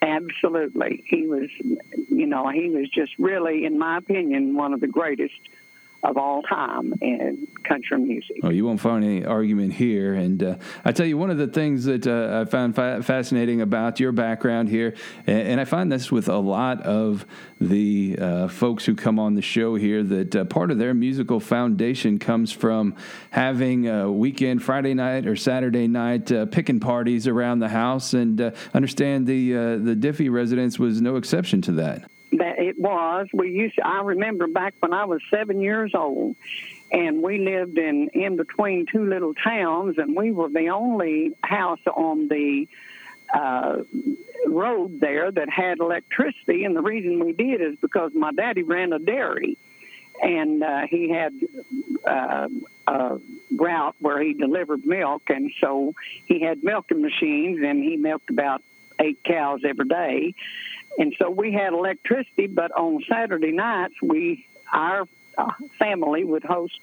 [0.02, 1.50] Absolutely, he was.
[2.08, 5.36] You know, he was just really, in my opinion, one of the greatest
[6.04, 8.38] of all time in country music.
[8.44, 10.16] Oh, you won't find any argument here.
[10.16, 13.62] And uh, I tell you, one of the things that uh, I found fa- fascinating
[13.62, 14.96] about your background here,
[15.28, 17.26] and, and, I find this with a lot of
[17.60, 21.40] the uh, folks who come on the show here, that uh, part of their musical
[21.40, 22.96] foundation comes from
[23.30, 28.14] having a weekend, Friday night or Saturday night, uh, picking parties around the house.
[28.14, 33.28] And uh, understand the the Diffie residence was no exception to that that it was.
[33.34, 33.76] We used.
[33.76, 36.36] To, I remember back when I was seven years old,
[36.92, 41.80] and we lived in in between two little towns, and we were the only house
[41.88, 42.68] on the
[43.34, 43.84] uh,
[44.48, 46.64] road there that had electricity.
[46.64, 49.58] And the reason we did is because my daddy ran a dairy,
[50.22, 51.34] and uh, he had
[52.06, 52.48] uh,
[52.88, 53.20] a
[53.54, 58.64] route where he delivered milk, and so he had milking machines, and he milked about
[59.00, 60.34] eight cows every day
[60.98, 66.80] and so we had electricity, but on Saturday nights, we our uh, family would host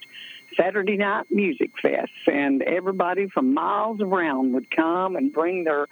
[0.57, 5.87] Saturday night music fests, and everybody from miles around would come and bring their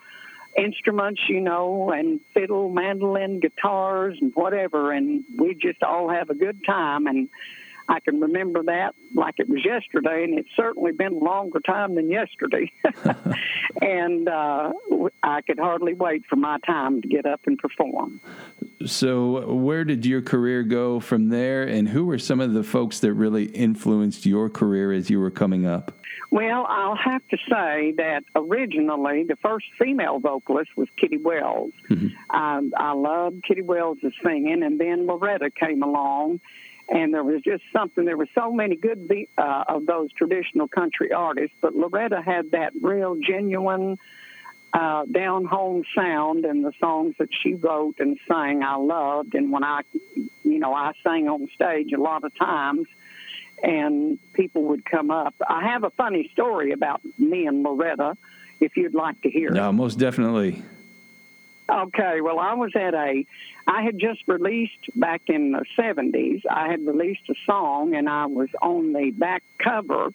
[0.57, 6.35] instruments, you know, and fiddle, mandolin, guitars, and whatever, and we just all have a
[6.35, 7.07] good time.
[7.07, 7.29] And
[7.89, 11.95] I can remember that like it was yesterday, and it's certainly been a longer time
[11.95, 12.73] than yesterday.
[13.83, 14.73] and uh,
[15.23, 18.21] I could hardly wait for my time to get up and perform.
[18.85, 23.01] So, where did your career go from there, and who were some of the folks
[23.01, 25.93] that really influenced your career as you were coming up?
[26.31, 31.73] Well, I'll have to say that originally the first female vocalist was Kitty Wells.
[31.89, 32.37] Mm-hmm.
[32.37, 36.41] Um, I loved Kitty Wells' singing, and then Loretta came along
[36.89, 38.05] and there was just something.
[38.05, 42.73] There were so many good uh, of those traditional country artists, but Loretta had that
[42.81, 43.99] real genuine
[44.73, 49.35] uh, down home sound, and the songs that she wrote and sang, I loved.
[49.35, 49.81] And when I,
[50.15, 52.87] you know, I sang on stage a lot of times,
[53.63, 55.35] and people would come up.
[55.49, 58.17] I have a funny story about me and Loretta,
[58.61, 59.51] if you'd like to hear.
[59.51, 60.63] No, most definitely.
[61.69, 63.27] Okay, well, I was at a,
[63.67, 68.27] I had just released back in the 70s, I had released a song and I
[68.27, 70.13] was on the back cover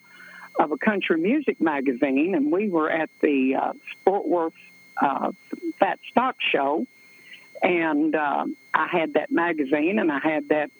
[0.58, 3.72] of a country music magazine, and we were at the uh,
[4.04, 4.54] Fort Worth
[5.00, 5.32] uh,
[5.78, 6.86] Fat Stock Show.
[7.62, 10.70] And uh, I had that magazine and I had that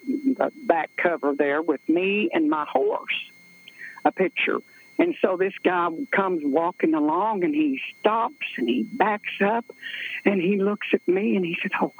[0.67, 3.31] back cover there with me and my horse,
[4.05, 4.59] a picture.
[5.03, 9.65] And so this guy comes walking along and he stops and he backs up
[10.25, 11.93] and he looks at me and he said, Oh,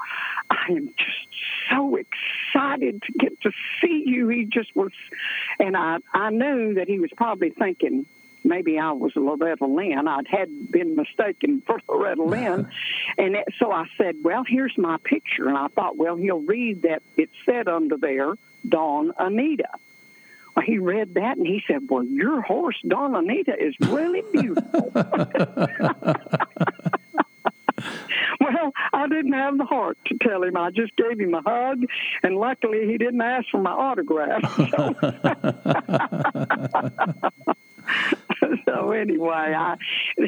[0.49, 1.27] I am just
[1.69, 4.29] so excited to get to see you.
[4.29, 4.93] He just was,
[5.59, 8.05] and I, I knew that he was probably thinking,
[8.45, 10.07] maybe I was Loretta Lynn.
[10.07, 12.69] I'd had been mistaken for Loretta Lynn.
[13.17, 15.49] and it, so I said, Well, here's my picture.
[15.49, 18.35] And I thought, Well, he'll read that it said under there,
[18.65, 19.67] Dawn Anita.
[20.65, 24.91] He read that and he said, Well, your horse, Dawn Anita, is really beautiful.
[28.39, 30.55] well, I didn't have the heart to tell him.
[30.57, 31.83] I just gave him a hug,
[32.21, 34.43] and luckily he didn't ask for my autograph.
[34.69, 34.95] So,
[38.65, 39.77] so anyway, I,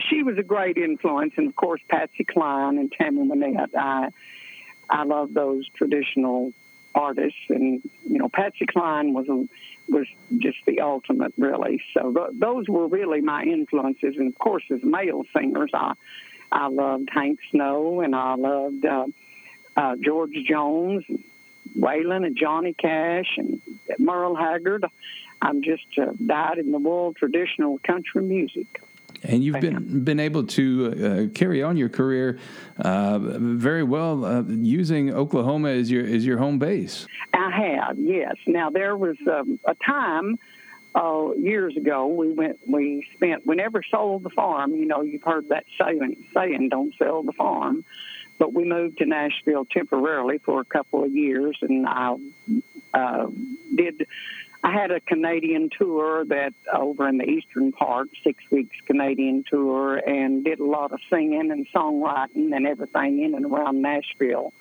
[0.09, 3.75] she was a great influence, and of course Patsy Cline and Tammy Wynette.
[3.75, 4.09] I
[4.89, 6.53] I love those traditional
[6.93, 9.47] artists, and you know Patsy Cline was a
[9.87, 11.81] was just the ultimate, really.
[11.93, 15.93] So th- those were really my influences, and of course, as male singers, I
[16.51, 19.07] I loved Hank Snow, and I loved uh,
[19.75, 21.03] uh, George Jones,
[21.77, 23.61] Waylon and Johnny Cash and
[23.99, 24.85] Merle Haggard.
[25.41, 28.81] I'm just uh, dyed in the wool traditional country music.
[29.27, 32.39] And you've been been able to uh, carry on your career
[32.77, 37.07] uh, very well uh, using Oklahoma as your as your home base.
[37.33, 38.35] I have, yes.
[38.47, 40.37] Now there was um, a time
[40.93, 44.75] uh, years ago we went we spent we never sold the farm.
[44.75, 47.83] You know, you've heard that saying saying don't sell the farm.
[48.37, 52.17] But we moved to Nashville temporarily for a couple of years, and I
[52.93, 53.27] uh,
[53.73, 54.07] did
[54.65, 59.95] I had a Canadian tour that over in the eastern part, six weeks Canadian tour,
[59.97, 64.53] and did a lot of singing and songwriting and everything in and around Nashville.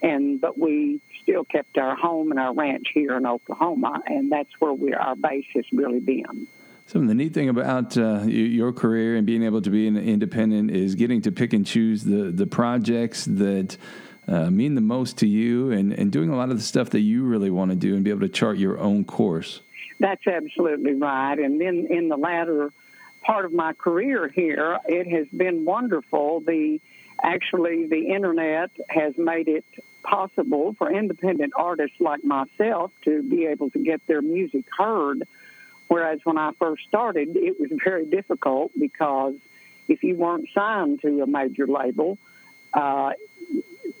[0.00, 4.50] And but we still kept our home and our ranch here in Oklahoma, and that's
[4.60, 6.46] where we our base has really been.
[6.86, 9.96] Some of the neat thing about uh, your career and being able to be an
[9.96, 13.78] independent is getting to pick and choose the the projects that
[14.26, 17.00] uh, mean the most to you and, and doing a lot of the stuff that
[17.00, 19.60] you really want to do and be able to chart your own course.
[20.00, 21.38] That's absolutely right.
[21.38, 22.72] And then in the latter
[23.22, 26.40] part of my career here, it has been wonderful.
[26.40, 26.80] The
[27.22, 29.64] actually the internet has made it
[30.02, 35.26] possible for independent artists like myself to be able to get their music heard.
[35.88, 39.34] Whereas when I first started, it was very difficult because
[39.88, 42.18] if you weren't signed to a major label,
[42.72, 43.12] uh,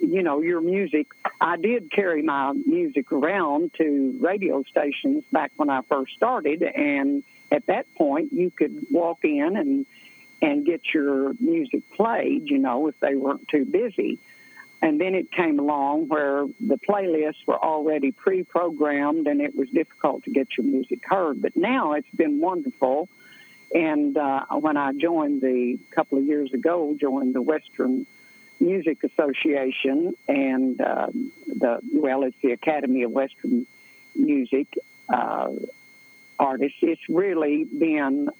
[0.00, 1.08] you know, your music.
[1.40, 7.22] I did carry my music around to radio stations back when I first started, and
[7.50, 9.86] at that point, you could walk in and
[10.42, 12.50] and get your music played.
[12.50, 14.18] You know, if they weren't too busy.
[14.82, 20.24] And then it came along where the playlists were already pre-programmed, and it was difficult
[20.24, 21.40] to get your music heard.
[21.40, 23.08] But now it's been wonderful.
[23.74, 28.06] And uh, when I joined the couple of years ago, joined the Western
[28.60, 33.66] Music Association and um, the well, it's the Academy of Western
[34.14, 34.68] Music
[35.08, 35.50] uh,
[36.38, 36.78] Artists.
[36.82, 38.30] It's really been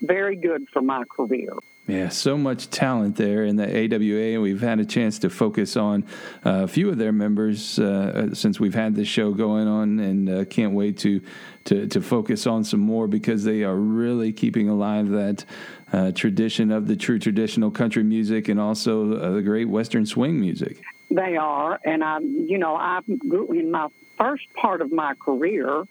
[0.00, 1.52] very good for my career.
[1.86, 5.76] Yeah, so much talent there in the AWA, and we've had a chance to focus
[5.76, 6.02] on
[6.44, 10.28] uh, a few of their members uh, since we've had this show going on, and
[10.28, 11.20] uh, can't wait to,
[11.66, 15.44] to to focus on some more because they are really keeping alive that
[15.92, 20.40] uh, tradition of the true traditional country music and also uh, the great Western swing
[20.40, 20.82] music.
[21.08, 25.84] They are, and I, you know, I grew in my first part of my career.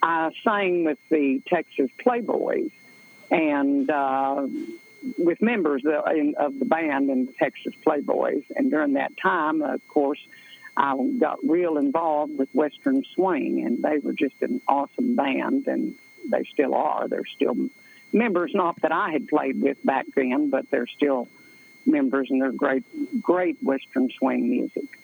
[0.00, 2.70] I sang with the Texas Playboys,
[3.32, 4.46] and uh,
[5.18, 8.44] with members of the band and the Texas Playboys.
[8.56, 10.20] And during that time, of course,
[10.76, 15.94] I got real involved with Western Swing, and they were just an awesome band, and
[16.30, 17.06] they still are.
[17.08, 17.54] They're still
[18.12, 21.28] members, not that I had played with back then, but they're still
[21.86, 22.84] members, and they're great,
[23.22, 24.98] great Western Swing music.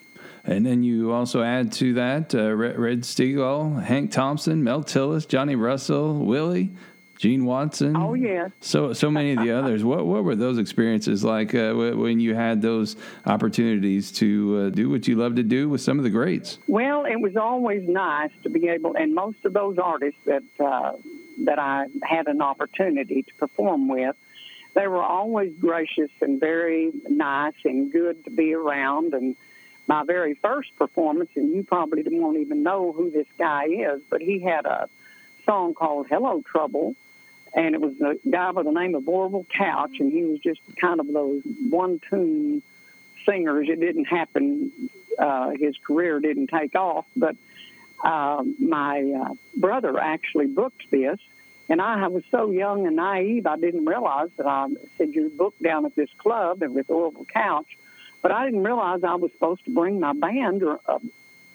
[0.44, 5.54] And then you also add to that uh, Red Steagall, Hank Thompson, Mel Tillis, Johnny
[5.54, 6.70] Russell, Willie,
[7.20, 7.94] Gene Watson.
[7.98, 8.48] Oh yeah.
[8.60, 9.84] So so many of the others.
[9.84, 14.88] What what were those experiences like uh, when you had those opportunities to uh, do
[14.88, 16.58] what you love to do with some of the greats?
[16.66, 20.92] Well, it was always nice to be able, and most of those artists that uh,
[21.44, 24.16] that I had an opportunity to perform with,
[24.74, 29.12] they were always gracious and very nice and good to be around.
[29.12, 29.36] And
[29.86, 34.22] my very first performance, and you probably won't even know who this guy is, but
[34.22, 34.88] he had a
[35.44, 36.96] song called "Hello Trouble."
[37.54, 40.60] And it was a guy by the name of Orville Couch, and he was just
[40.76, 42.62] kind of those one-tune
[43.26, 43.68] singers.
[43.68, 44.72] It didn't happen;
[45.18, 47.06] uh, his career didn't take off.
[47.16, 47.36] But
[48.04, 51.18] uh, my uh, brother actually booked this,
[51.68, 55.62] and I was so young and naive, I didn't realize that I said you're booked
[55.62, 57.78] down at this club and with Orville Couch,
[58.22, 60.98] but I didn't realize I was supposed to bring my band, or, uh,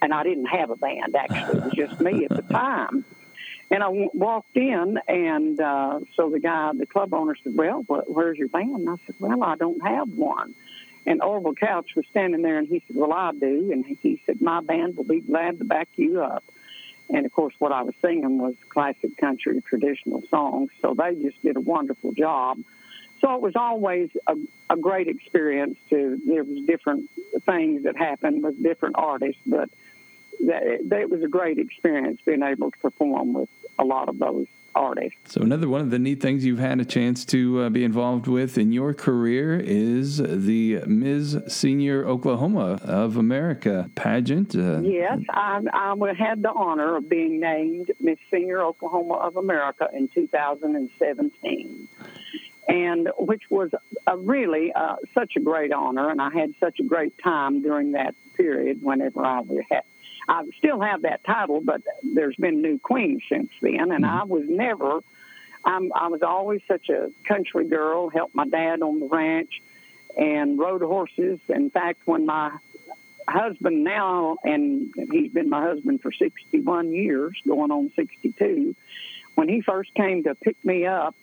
[0.01, 3.05] and I didn't have a band actually; it was just me at the time.
[3.71, 7.83] And I w- walked in, and uh, so the guy, the club owner, said, "Well,
[7.83, 10.53] wh- where's your band?" And I said, "Well, I don't have one."
[11.07, 14.41] And Orville Couch was standing there, and he said, "Well, I do." And he said,
[14.41, 16.43] "My band will be glad to back you up."
[17.09, 21.41] And of course, what I was singing was classic country traditional songs, so they just
[21.41, 22.59] did a wonderful job.
[23.21, 24.35] So it was always a,
[24.69, 25.77] a great experience.
[25.89, 27.09] To there was different
[27.45, 29.69] things that happened with different artists, but
[30.41, 34.19] that, that it was a great experience being able to perform with a lot of
[34.19, 35.33] those artists.
[35.33, 38.27] So another one of the neat things you've had a chance to uh, be involved
[38.27, 41.39] with in your career is the Ms.
[41.47, 44.55] Senior Oklahoma of America pageant.
[44.55, 49.89] Uh, yes, I, I had the honor of being named Miss Senior Oklahoma of America
[49.93, 51.87] in 2017
[52.67, 53.69] and which was
[54.07, 57.91] a really uh, such a great honor, and I had such a great time during
[57.91, 58.81] that period.
[58.81, 59.83] Whenever I had
[60.27, 64.43] I still have that title, but there's been new queens since then, and I was
[64.47, 65.01] never.
[65.63, 68.09] I'm, I was always such a country girl.
[68.09, 69.61] Helped my dad on the ranch,
[70.17, 71.39] and rode horses.
[71.49, 72.51] In fact, when my
[73.27, 78.75] husband now, and he's been my husband for 61 years, going on 62.
[79.35, 81.15] When he first came to pick me up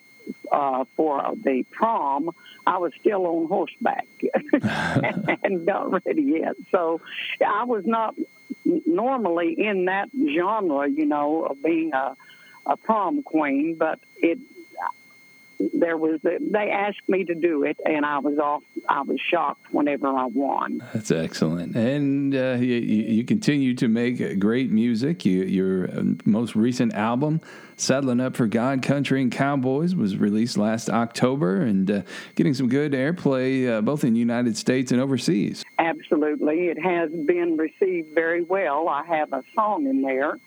[0.51, 2.31] uh, for the prom,
[2.65, 4.07] I was still on horseback
[5.43, 6.55] and not ready yet.
[6.71, 7.01] So
[7.45, 8.15] I was not
[8.65, 12.15] normally in that genre, you know, of being a,
[12.65, 14.39] a prom queen, but it
[15.73, 18.63] there was they asked me to do it, and I was off.
[18.89, 20.83] I was shocked whenever I won.
[20.93, 25.25] That's excellent, and uh, you, you, continue to make great music.
[25.25, 27.41] You, your um, most recent album,
[27.77, 32.01] "Settling Up for God, Country and Cowboys," was released last October, and uh,
[32.35, 35.63] getting some good airplay uh, both in the United States and overseas.
[35.79, 38.89] Absolutely, it has been received very well.
[38.89, 40.37] I have a song in there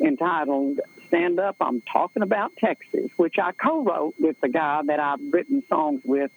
[0.00, 0.80] entitled
[1.12, 5.20] Stand Up, I'm talking about Texas, which I co wrote with the guy that I've
[5.30, 6.30] written songs with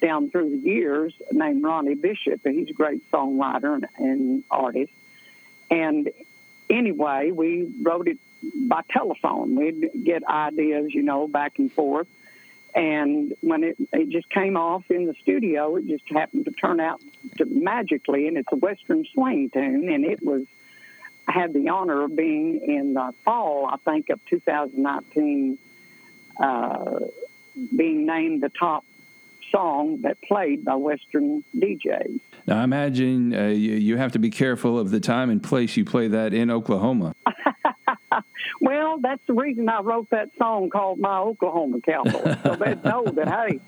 [0.00, 2.40] down through the years named Ronnie Bishop.
[2.44, 4.92] He's a great songwriter and, and artist.
[5.72, 6.08] And
[6.70, 8.18] anyway, we wrote it
[8.68, 9.56] by telephone.
[9.56, 12.06] We'd get ideas, you know, back and forth.
[12.76, 16.78] And when it, it just came off in the studio, it just happened to turn
[16.78, 17.02] out
[17.38, 20.44] to magically, and it's a Western swing tune, and it was
[21.32, 25.58] had the honor of being in the fall, I think, of 2019,
[26.40, 27.00] uh,
[27.76, 28.84] being named the top
[29.50, 32.20] song that played by Western DJs.
[32.46, 35.76] Now, I imagine uh, you, you have to be careful of the time and place
[35.76, 37.14] you play that in Oklahoma.
[38.60, 42.36] well, that's the reason I wrote that song called My Oklahoma Cowboy.
[42.42, 43.60] So they know that, hey,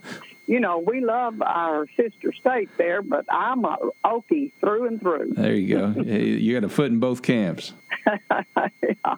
[0.46, 5.32] you know, we love our sister state there, but I'm a Okie through and through.
[5.34, 6.02] There you go.
[6.02, 7.72] you got a foot in both camps.
[8.06, 9.16] yeah.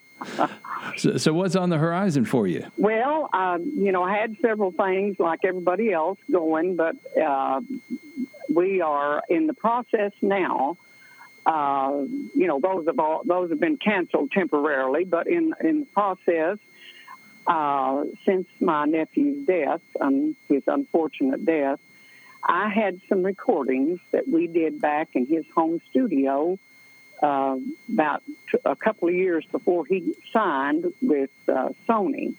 [0.96, 2.64] so, so, what's on the horizon for you?
[2.76, 7.60] Well, um, you know, I had several things like everybody else going, but uh,
[8.48, 10.76] we are in the process now.
[11.44, 12.04] Uh,
[12.34, 16.58] you know, those have all, those have been canceled temporarily, but in in the process
[17.46, 21.80] uh, since my nephew's death, um, his unfortunate death,
[22.42, 26.58] I had some recordings that we did back in his home studio
[27.22, 27.56] uh,
[27.92, 32.34] about t- a couple of years before he signed with uh, Sony.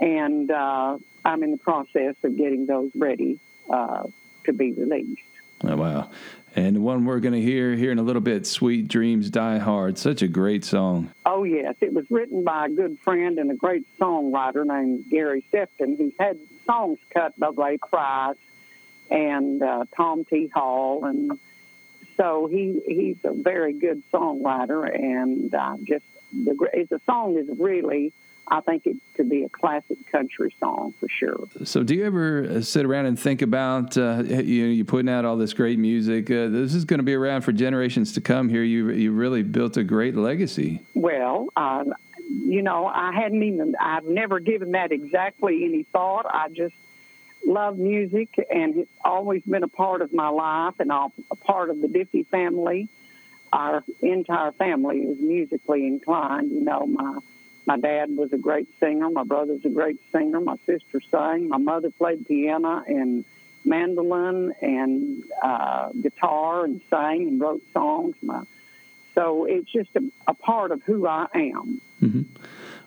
[0.00, 3.38] And uh, I'm in the process of getting those ready
[3.70, 4.04] uh,
[4.44, 5.22] to be released.
[5.64, 6.10] Oh, wow.
[6.54, 9.58] And the one we're going to hear here in a little bit, Sweet Dreams Die
[9.58, 9.96] Hard.
[9.96, 11.10] Such a great song.
[11.24, 11.76] Oh, yes.
[11.80, 15.96] It was written by a good friend and a great songwriter named Gary Sefton.
[15.96, 18.36] He's had songs cut by Ray Price
[19.10, 20.48] and uh, Tom T.
[20.48, 21.06] Hall.
[21.06, 21.38] And
[22.18, 24.86] so he he's a very good songwriter.
[24.94, 26.54] And uh, just the,
[26.90, 28.12] the song is really
[28.48, 31.48] I think it could be a classic country song for sure.
[31.64, 35.08] So, do you ever uh, sit around and think about uh, you know you putting
[35.08, 36.30] out all this great music?
[36.30, 38.48] Uh, this is going to be around for generations to come.
[38.48, 40.80] Here, you you really built a great legacy.
[40.94, 41.84] Well, uh,
[42.28, 46.26] you know, I hadn't even I've never given that exactly any thought.
[46.26, 46.74] I just
[47.46, 51.10] love music, and it's always been a part of my life and a
[51.44, 52.88] part of the Diffie family.
[53.52, 56.50] Our entire family is musically inclined.
[56.50, 57.18] You know, my
[57.66, 59.08] my dad was a great singer.
[59.10, 60.40] My brother's a great singer.
[60.40, 61.48] My sister sang.
[61.48, 63.24] My mother played piano and
[63.64, 68.16] mandolin and uh, guitar and sang and wrote songs.
[68.22, 68.42] My,
[69.14, 71.80] so it's just a, a part of who I am.
[72.02, 72.22] Mm-hmm.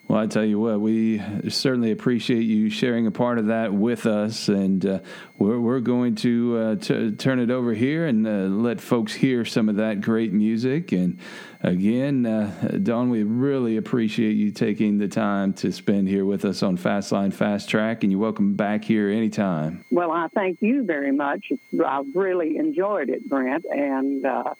[0.07, 4.05] Well, I tell you what, we certainly appreciate you sharing a part of that with
[4.05, 4.99] us, and uh,
[5.39, 9.45] we're, we're going to uh, t- turn it over here and uh, let folks hear
[9.45, 10.91] some of that great music.
[10.91, 11.17] And
[11.63, 16.61] again, uh, Dawn, we really appreciate you taking the time to spend here with us
[16.61, 19.83] on Fastline Fast Track, and you're welcome back here anytime.
[19.89, 21.51] Well, I thank you very much.
[21.83, 24.53] I've really enjoyed it, Brent, and uh,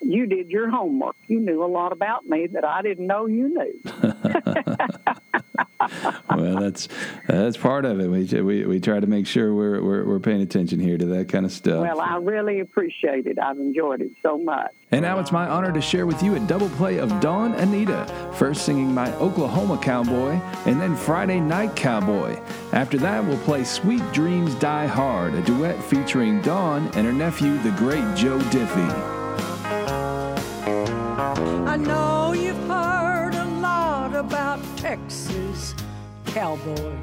[0.00, 1.16] you did your homework.
[1.26, 3.80] You knew a lot about me that I didn't know you knew.
[6.30, 6.88] well, that's
[7.26, 8.08] that's part of it.
[8.08, 11.28] We, we we try to make sure we're, we're we're paying attention here to that
[11.28, 11.80] kind of stuff.
[11.80, 13.38] Well, I really appreciate it.
[13.38, 14.72] I've enjoyed it so much.
[14.90, 18.06] And now it's my honor to share with you a double play of Dawn Anita,
[18.34, 22.40] first singing my Oklahoma Cowboy, and then Friday Night Cowboy.
[22.72, 27.58] After that, we'll play Sweet Dreams Die Hard, a duet featuring Dawn and her nephew,
[27.58, 29.16] the great Joe Diffie.
[31.66, 35.74] I know you've heard a lot about Texas
[36.26, 36.94] cowboys.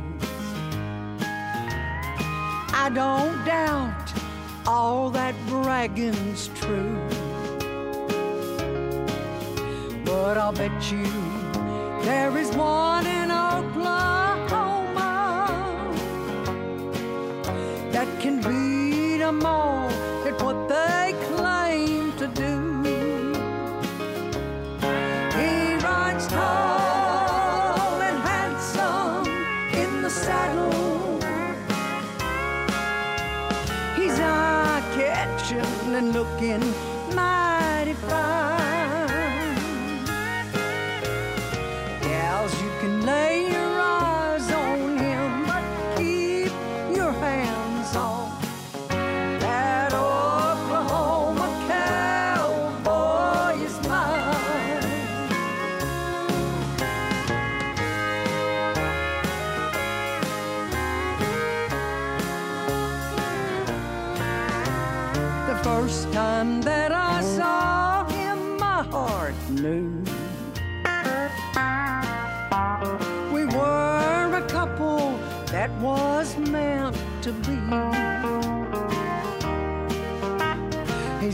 [2.73, 4.13] I don't doubt
[4.65, 6.97] all that bragging's true.
[10.05, 11.05] But I'll bet you
[12.03, 13.91] there is one in Oklahoma
[17.91, 19.84] that can beat 'em all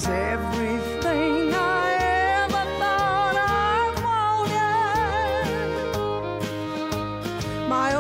[0.01, 1.93] He's everything I
[2.41, 3.93] ever thought I
[6.41, 7.69] wanted.
[7.69, 7.93] My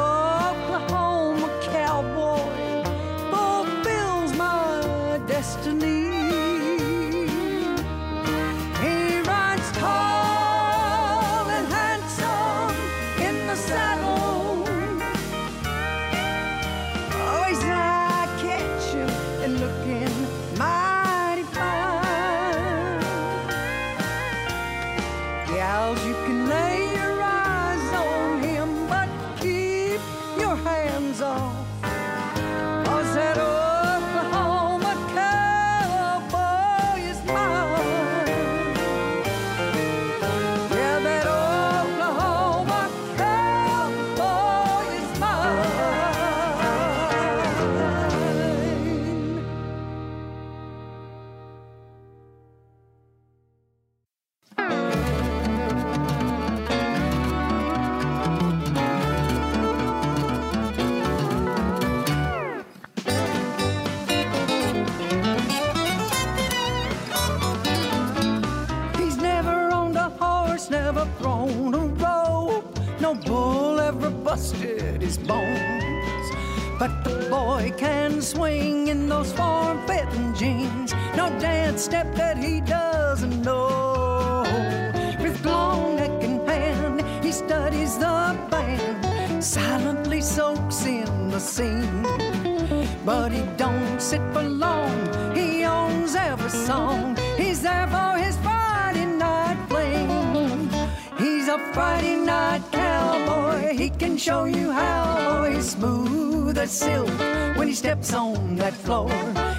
[93.91, 95.35] don't sit for long.
[95.35, 97.17] He owns every song.
[97.37, 100.69] He's there for his Friday night fling.
[101.17, 103.75] He's a Friday night cowboy.
[103.75, 105.43] He can show you how.
[105.43, 107.09] He's smooth as silk
[107.57, 109.11] when he steps on that floor.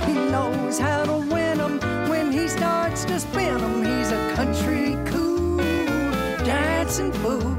[0.06, 1.78] He knows how to win 'em
[2.08, 3.84] when he starts to spin 'em.
[3.84, 5.58] He's a country cool
[6.44, 7.50] dancing fool.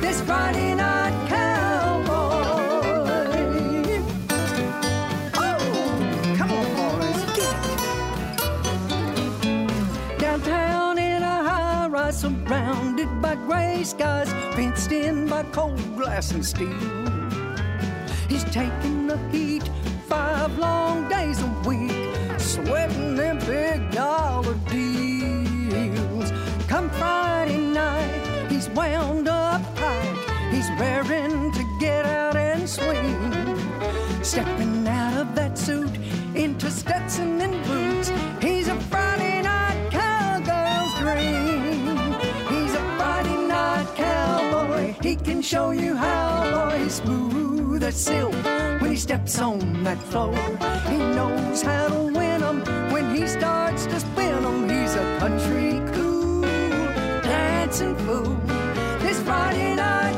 [0.00, 1.07] This Friday night
[12.48, 16.72] surrounded by gray skies, fenced in by cold glass and steel.
[18.26, 19.68] He's taking the heat
[20.06, 26.32] five long days a week, sweating them big dollar deals.
[26.68, 30.50] Come Friday night, he's wound up tight.
[30.50, 33.14] He's raring to get out and swing.
[34.22, 35.94] Stepping out of that suit
[36.34, 37.87] into Stetson and boots.
[45.48, 46.68] Show you how.
[46.68, 48.34] Boy, he's smooth as silk
[48.80, 50.34] when he steps on that floor.
[50.90, 52.58] He knows how to win 'em
[52.92, 54.68] when he starts to spin 'em.
[54.68, 56.42] He's a country cool
[57.22, 58.36] dancing fool.
[59.00, 60.16] This Friday night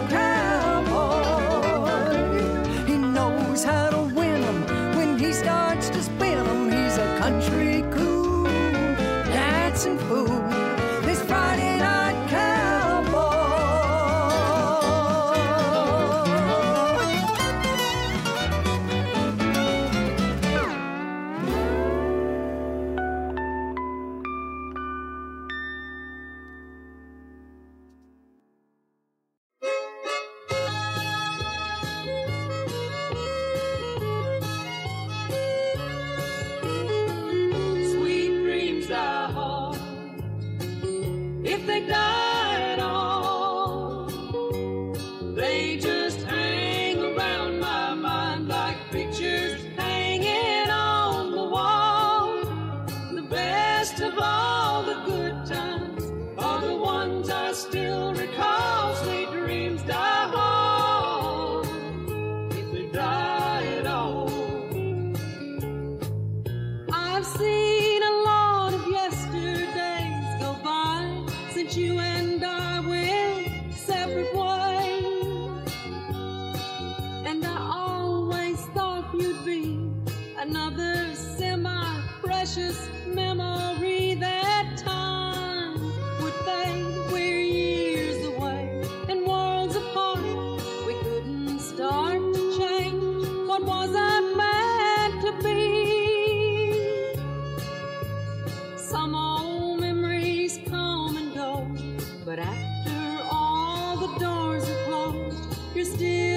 [105.80, 106.29] closed,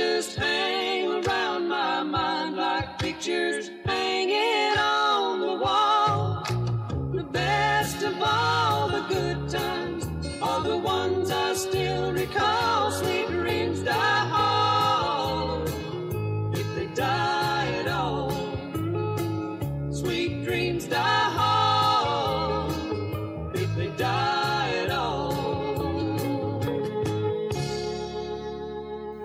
[0.00, 6.42] just hang around my mind like pictures hanging on the wall.
[7.12, 10.06] The best of all the good times
[10.40, 12.69] are the ones I still recall.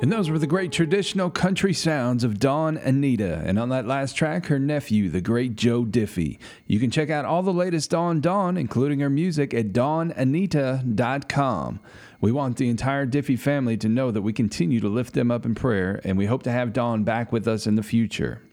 [0.05, 3.41] And those were the great traditional country sounds of Dawn Anita.
[3.43, 6.37] And on that last track, her nephew, the great Joe Diffie.
[6.67, 11.79] You can check out all the latest on Dawn, including her music, at dawnanita.com.
[12.21, 15.43] We want the entire Diffie family to know that we continue to lift them up
[15.43, 18.43] in prayer, and we hope to have Dawn back with us in the future.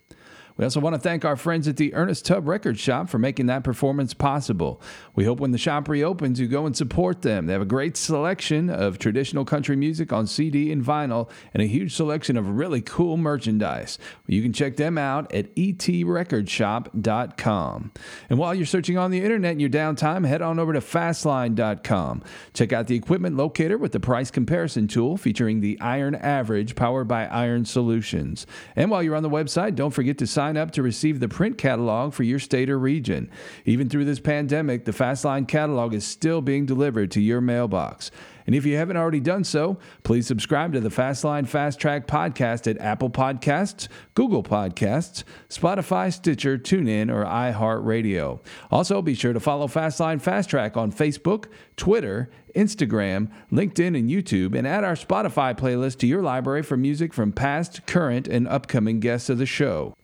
[0.57, 3.47] We also want to thank our friends at the Ernest Tubb Record Shop for making
[3.47, 4.81] that performance possible.
[5.15, 7.47] We hope when the shop reopens, you go and support them.
[7.47, 11.67] They have a great selection of traditional country music on CD and vinyl, and a
[11.67, 13.99] huge selection of really cool merchandise.
[14.27, 17.93] You can check them out at etrecordshop.com.
[18.29, 22.23] And while you're searching on the internet in your downtime, head on over to fastline.com.
[22.53, 27.09] Check out the equipment locator with the price comparison tool featuring the Iron Average powered
[27.09, 28.47] by Iron Solutions.
[28.77, 31.57] And while you're on the website, don't forget to sign up to receive the print
[31.59, 33.31] catalog for your state or region.
[33.65, 38.11] Even through this pandemic, the Fastline catalog is still being delivered to your mailbox.
[38.47, 42.69] And if you haven't already done so, please subscribe to the Fastline Fast Track podcast
[42.69, 48.41] at Apple Podcasts, Google Podcasts, Spotify, Stitcher, TuneIn, or iHeartRadio.
[48.71, 54.57] Also, be sure to follow Fastline Fast Track on Facebook, Twitter, Instagram, LinkedIn, and YouTube,
[54.57, 59.01] and add our Spotify playlist to your library for music from past, current, and upcoming
[59.01, 59.95] guests of the show.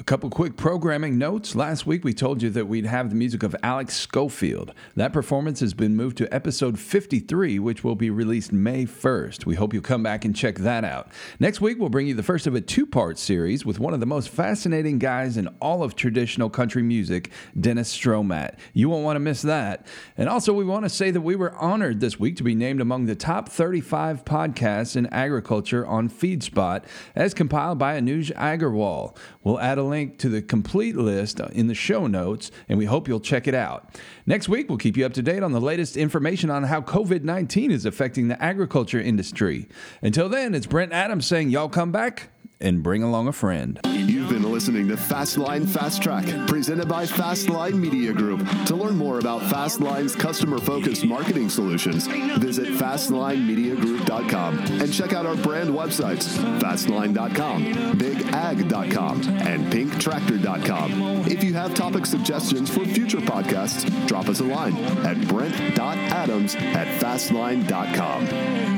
[0.00, 1.56] A couple quick programming notes.
[1.56, 4.72] Last week we told you that we'd have the music of Alex Schofield.
[4.94, 9.44] That performance has been moved to episode 53, which will be released May 1st.
[9.44, 11.08] We hope you'll come back and check that out.
[11.40, 13.98] Next week we'll bring you the first of a two part series with one of
[13.98, 18.56] the most fascinating guys in all of traditional country music, Dennis Stroughmatt.
[18.74, 19.84] You won't want to miss that.
[20.16, 22.80] And also, we want to say that we were honored this week to be named
[22.80, 26.84] among the top 35 podcasts in agriculture on FeedSpot
[27.16, 29.16] as compiled by Anuj Agarwal.
[29.48, 32.84] We'll add a link to the complete list uh, in the show notes, and we
[32.84, 33.98] hope you'll check it out.
[34.26, 37.22] Next week, we'll keep you up to date on the latest information on how COVID
[37.22, 39.66] 19 is affecting the agriculture industry.
[40.02, 42.28] Until then, it's Brent Adams saying, Y'all come back
[42.60, 43.80] and bring along a friend.
[43.84, 48.46] You You've been listening to Fastline Fast Track, presented by Fastline Media Group.
[48.66, 52.06] To learn more about Fastline's customer focused marketing solutions,
[52.36, 56.28] visit FastlineMediaGroup.com and check out our brand websites
[56.60, 61.22] Fastline.com, BigAg.com, and PinkTractor.com.
[61.26, 67.00] If you have topic suggestions for future podcasts, drop us a line at Brent.Adams at
[67.00, 68.77] Fastline.com.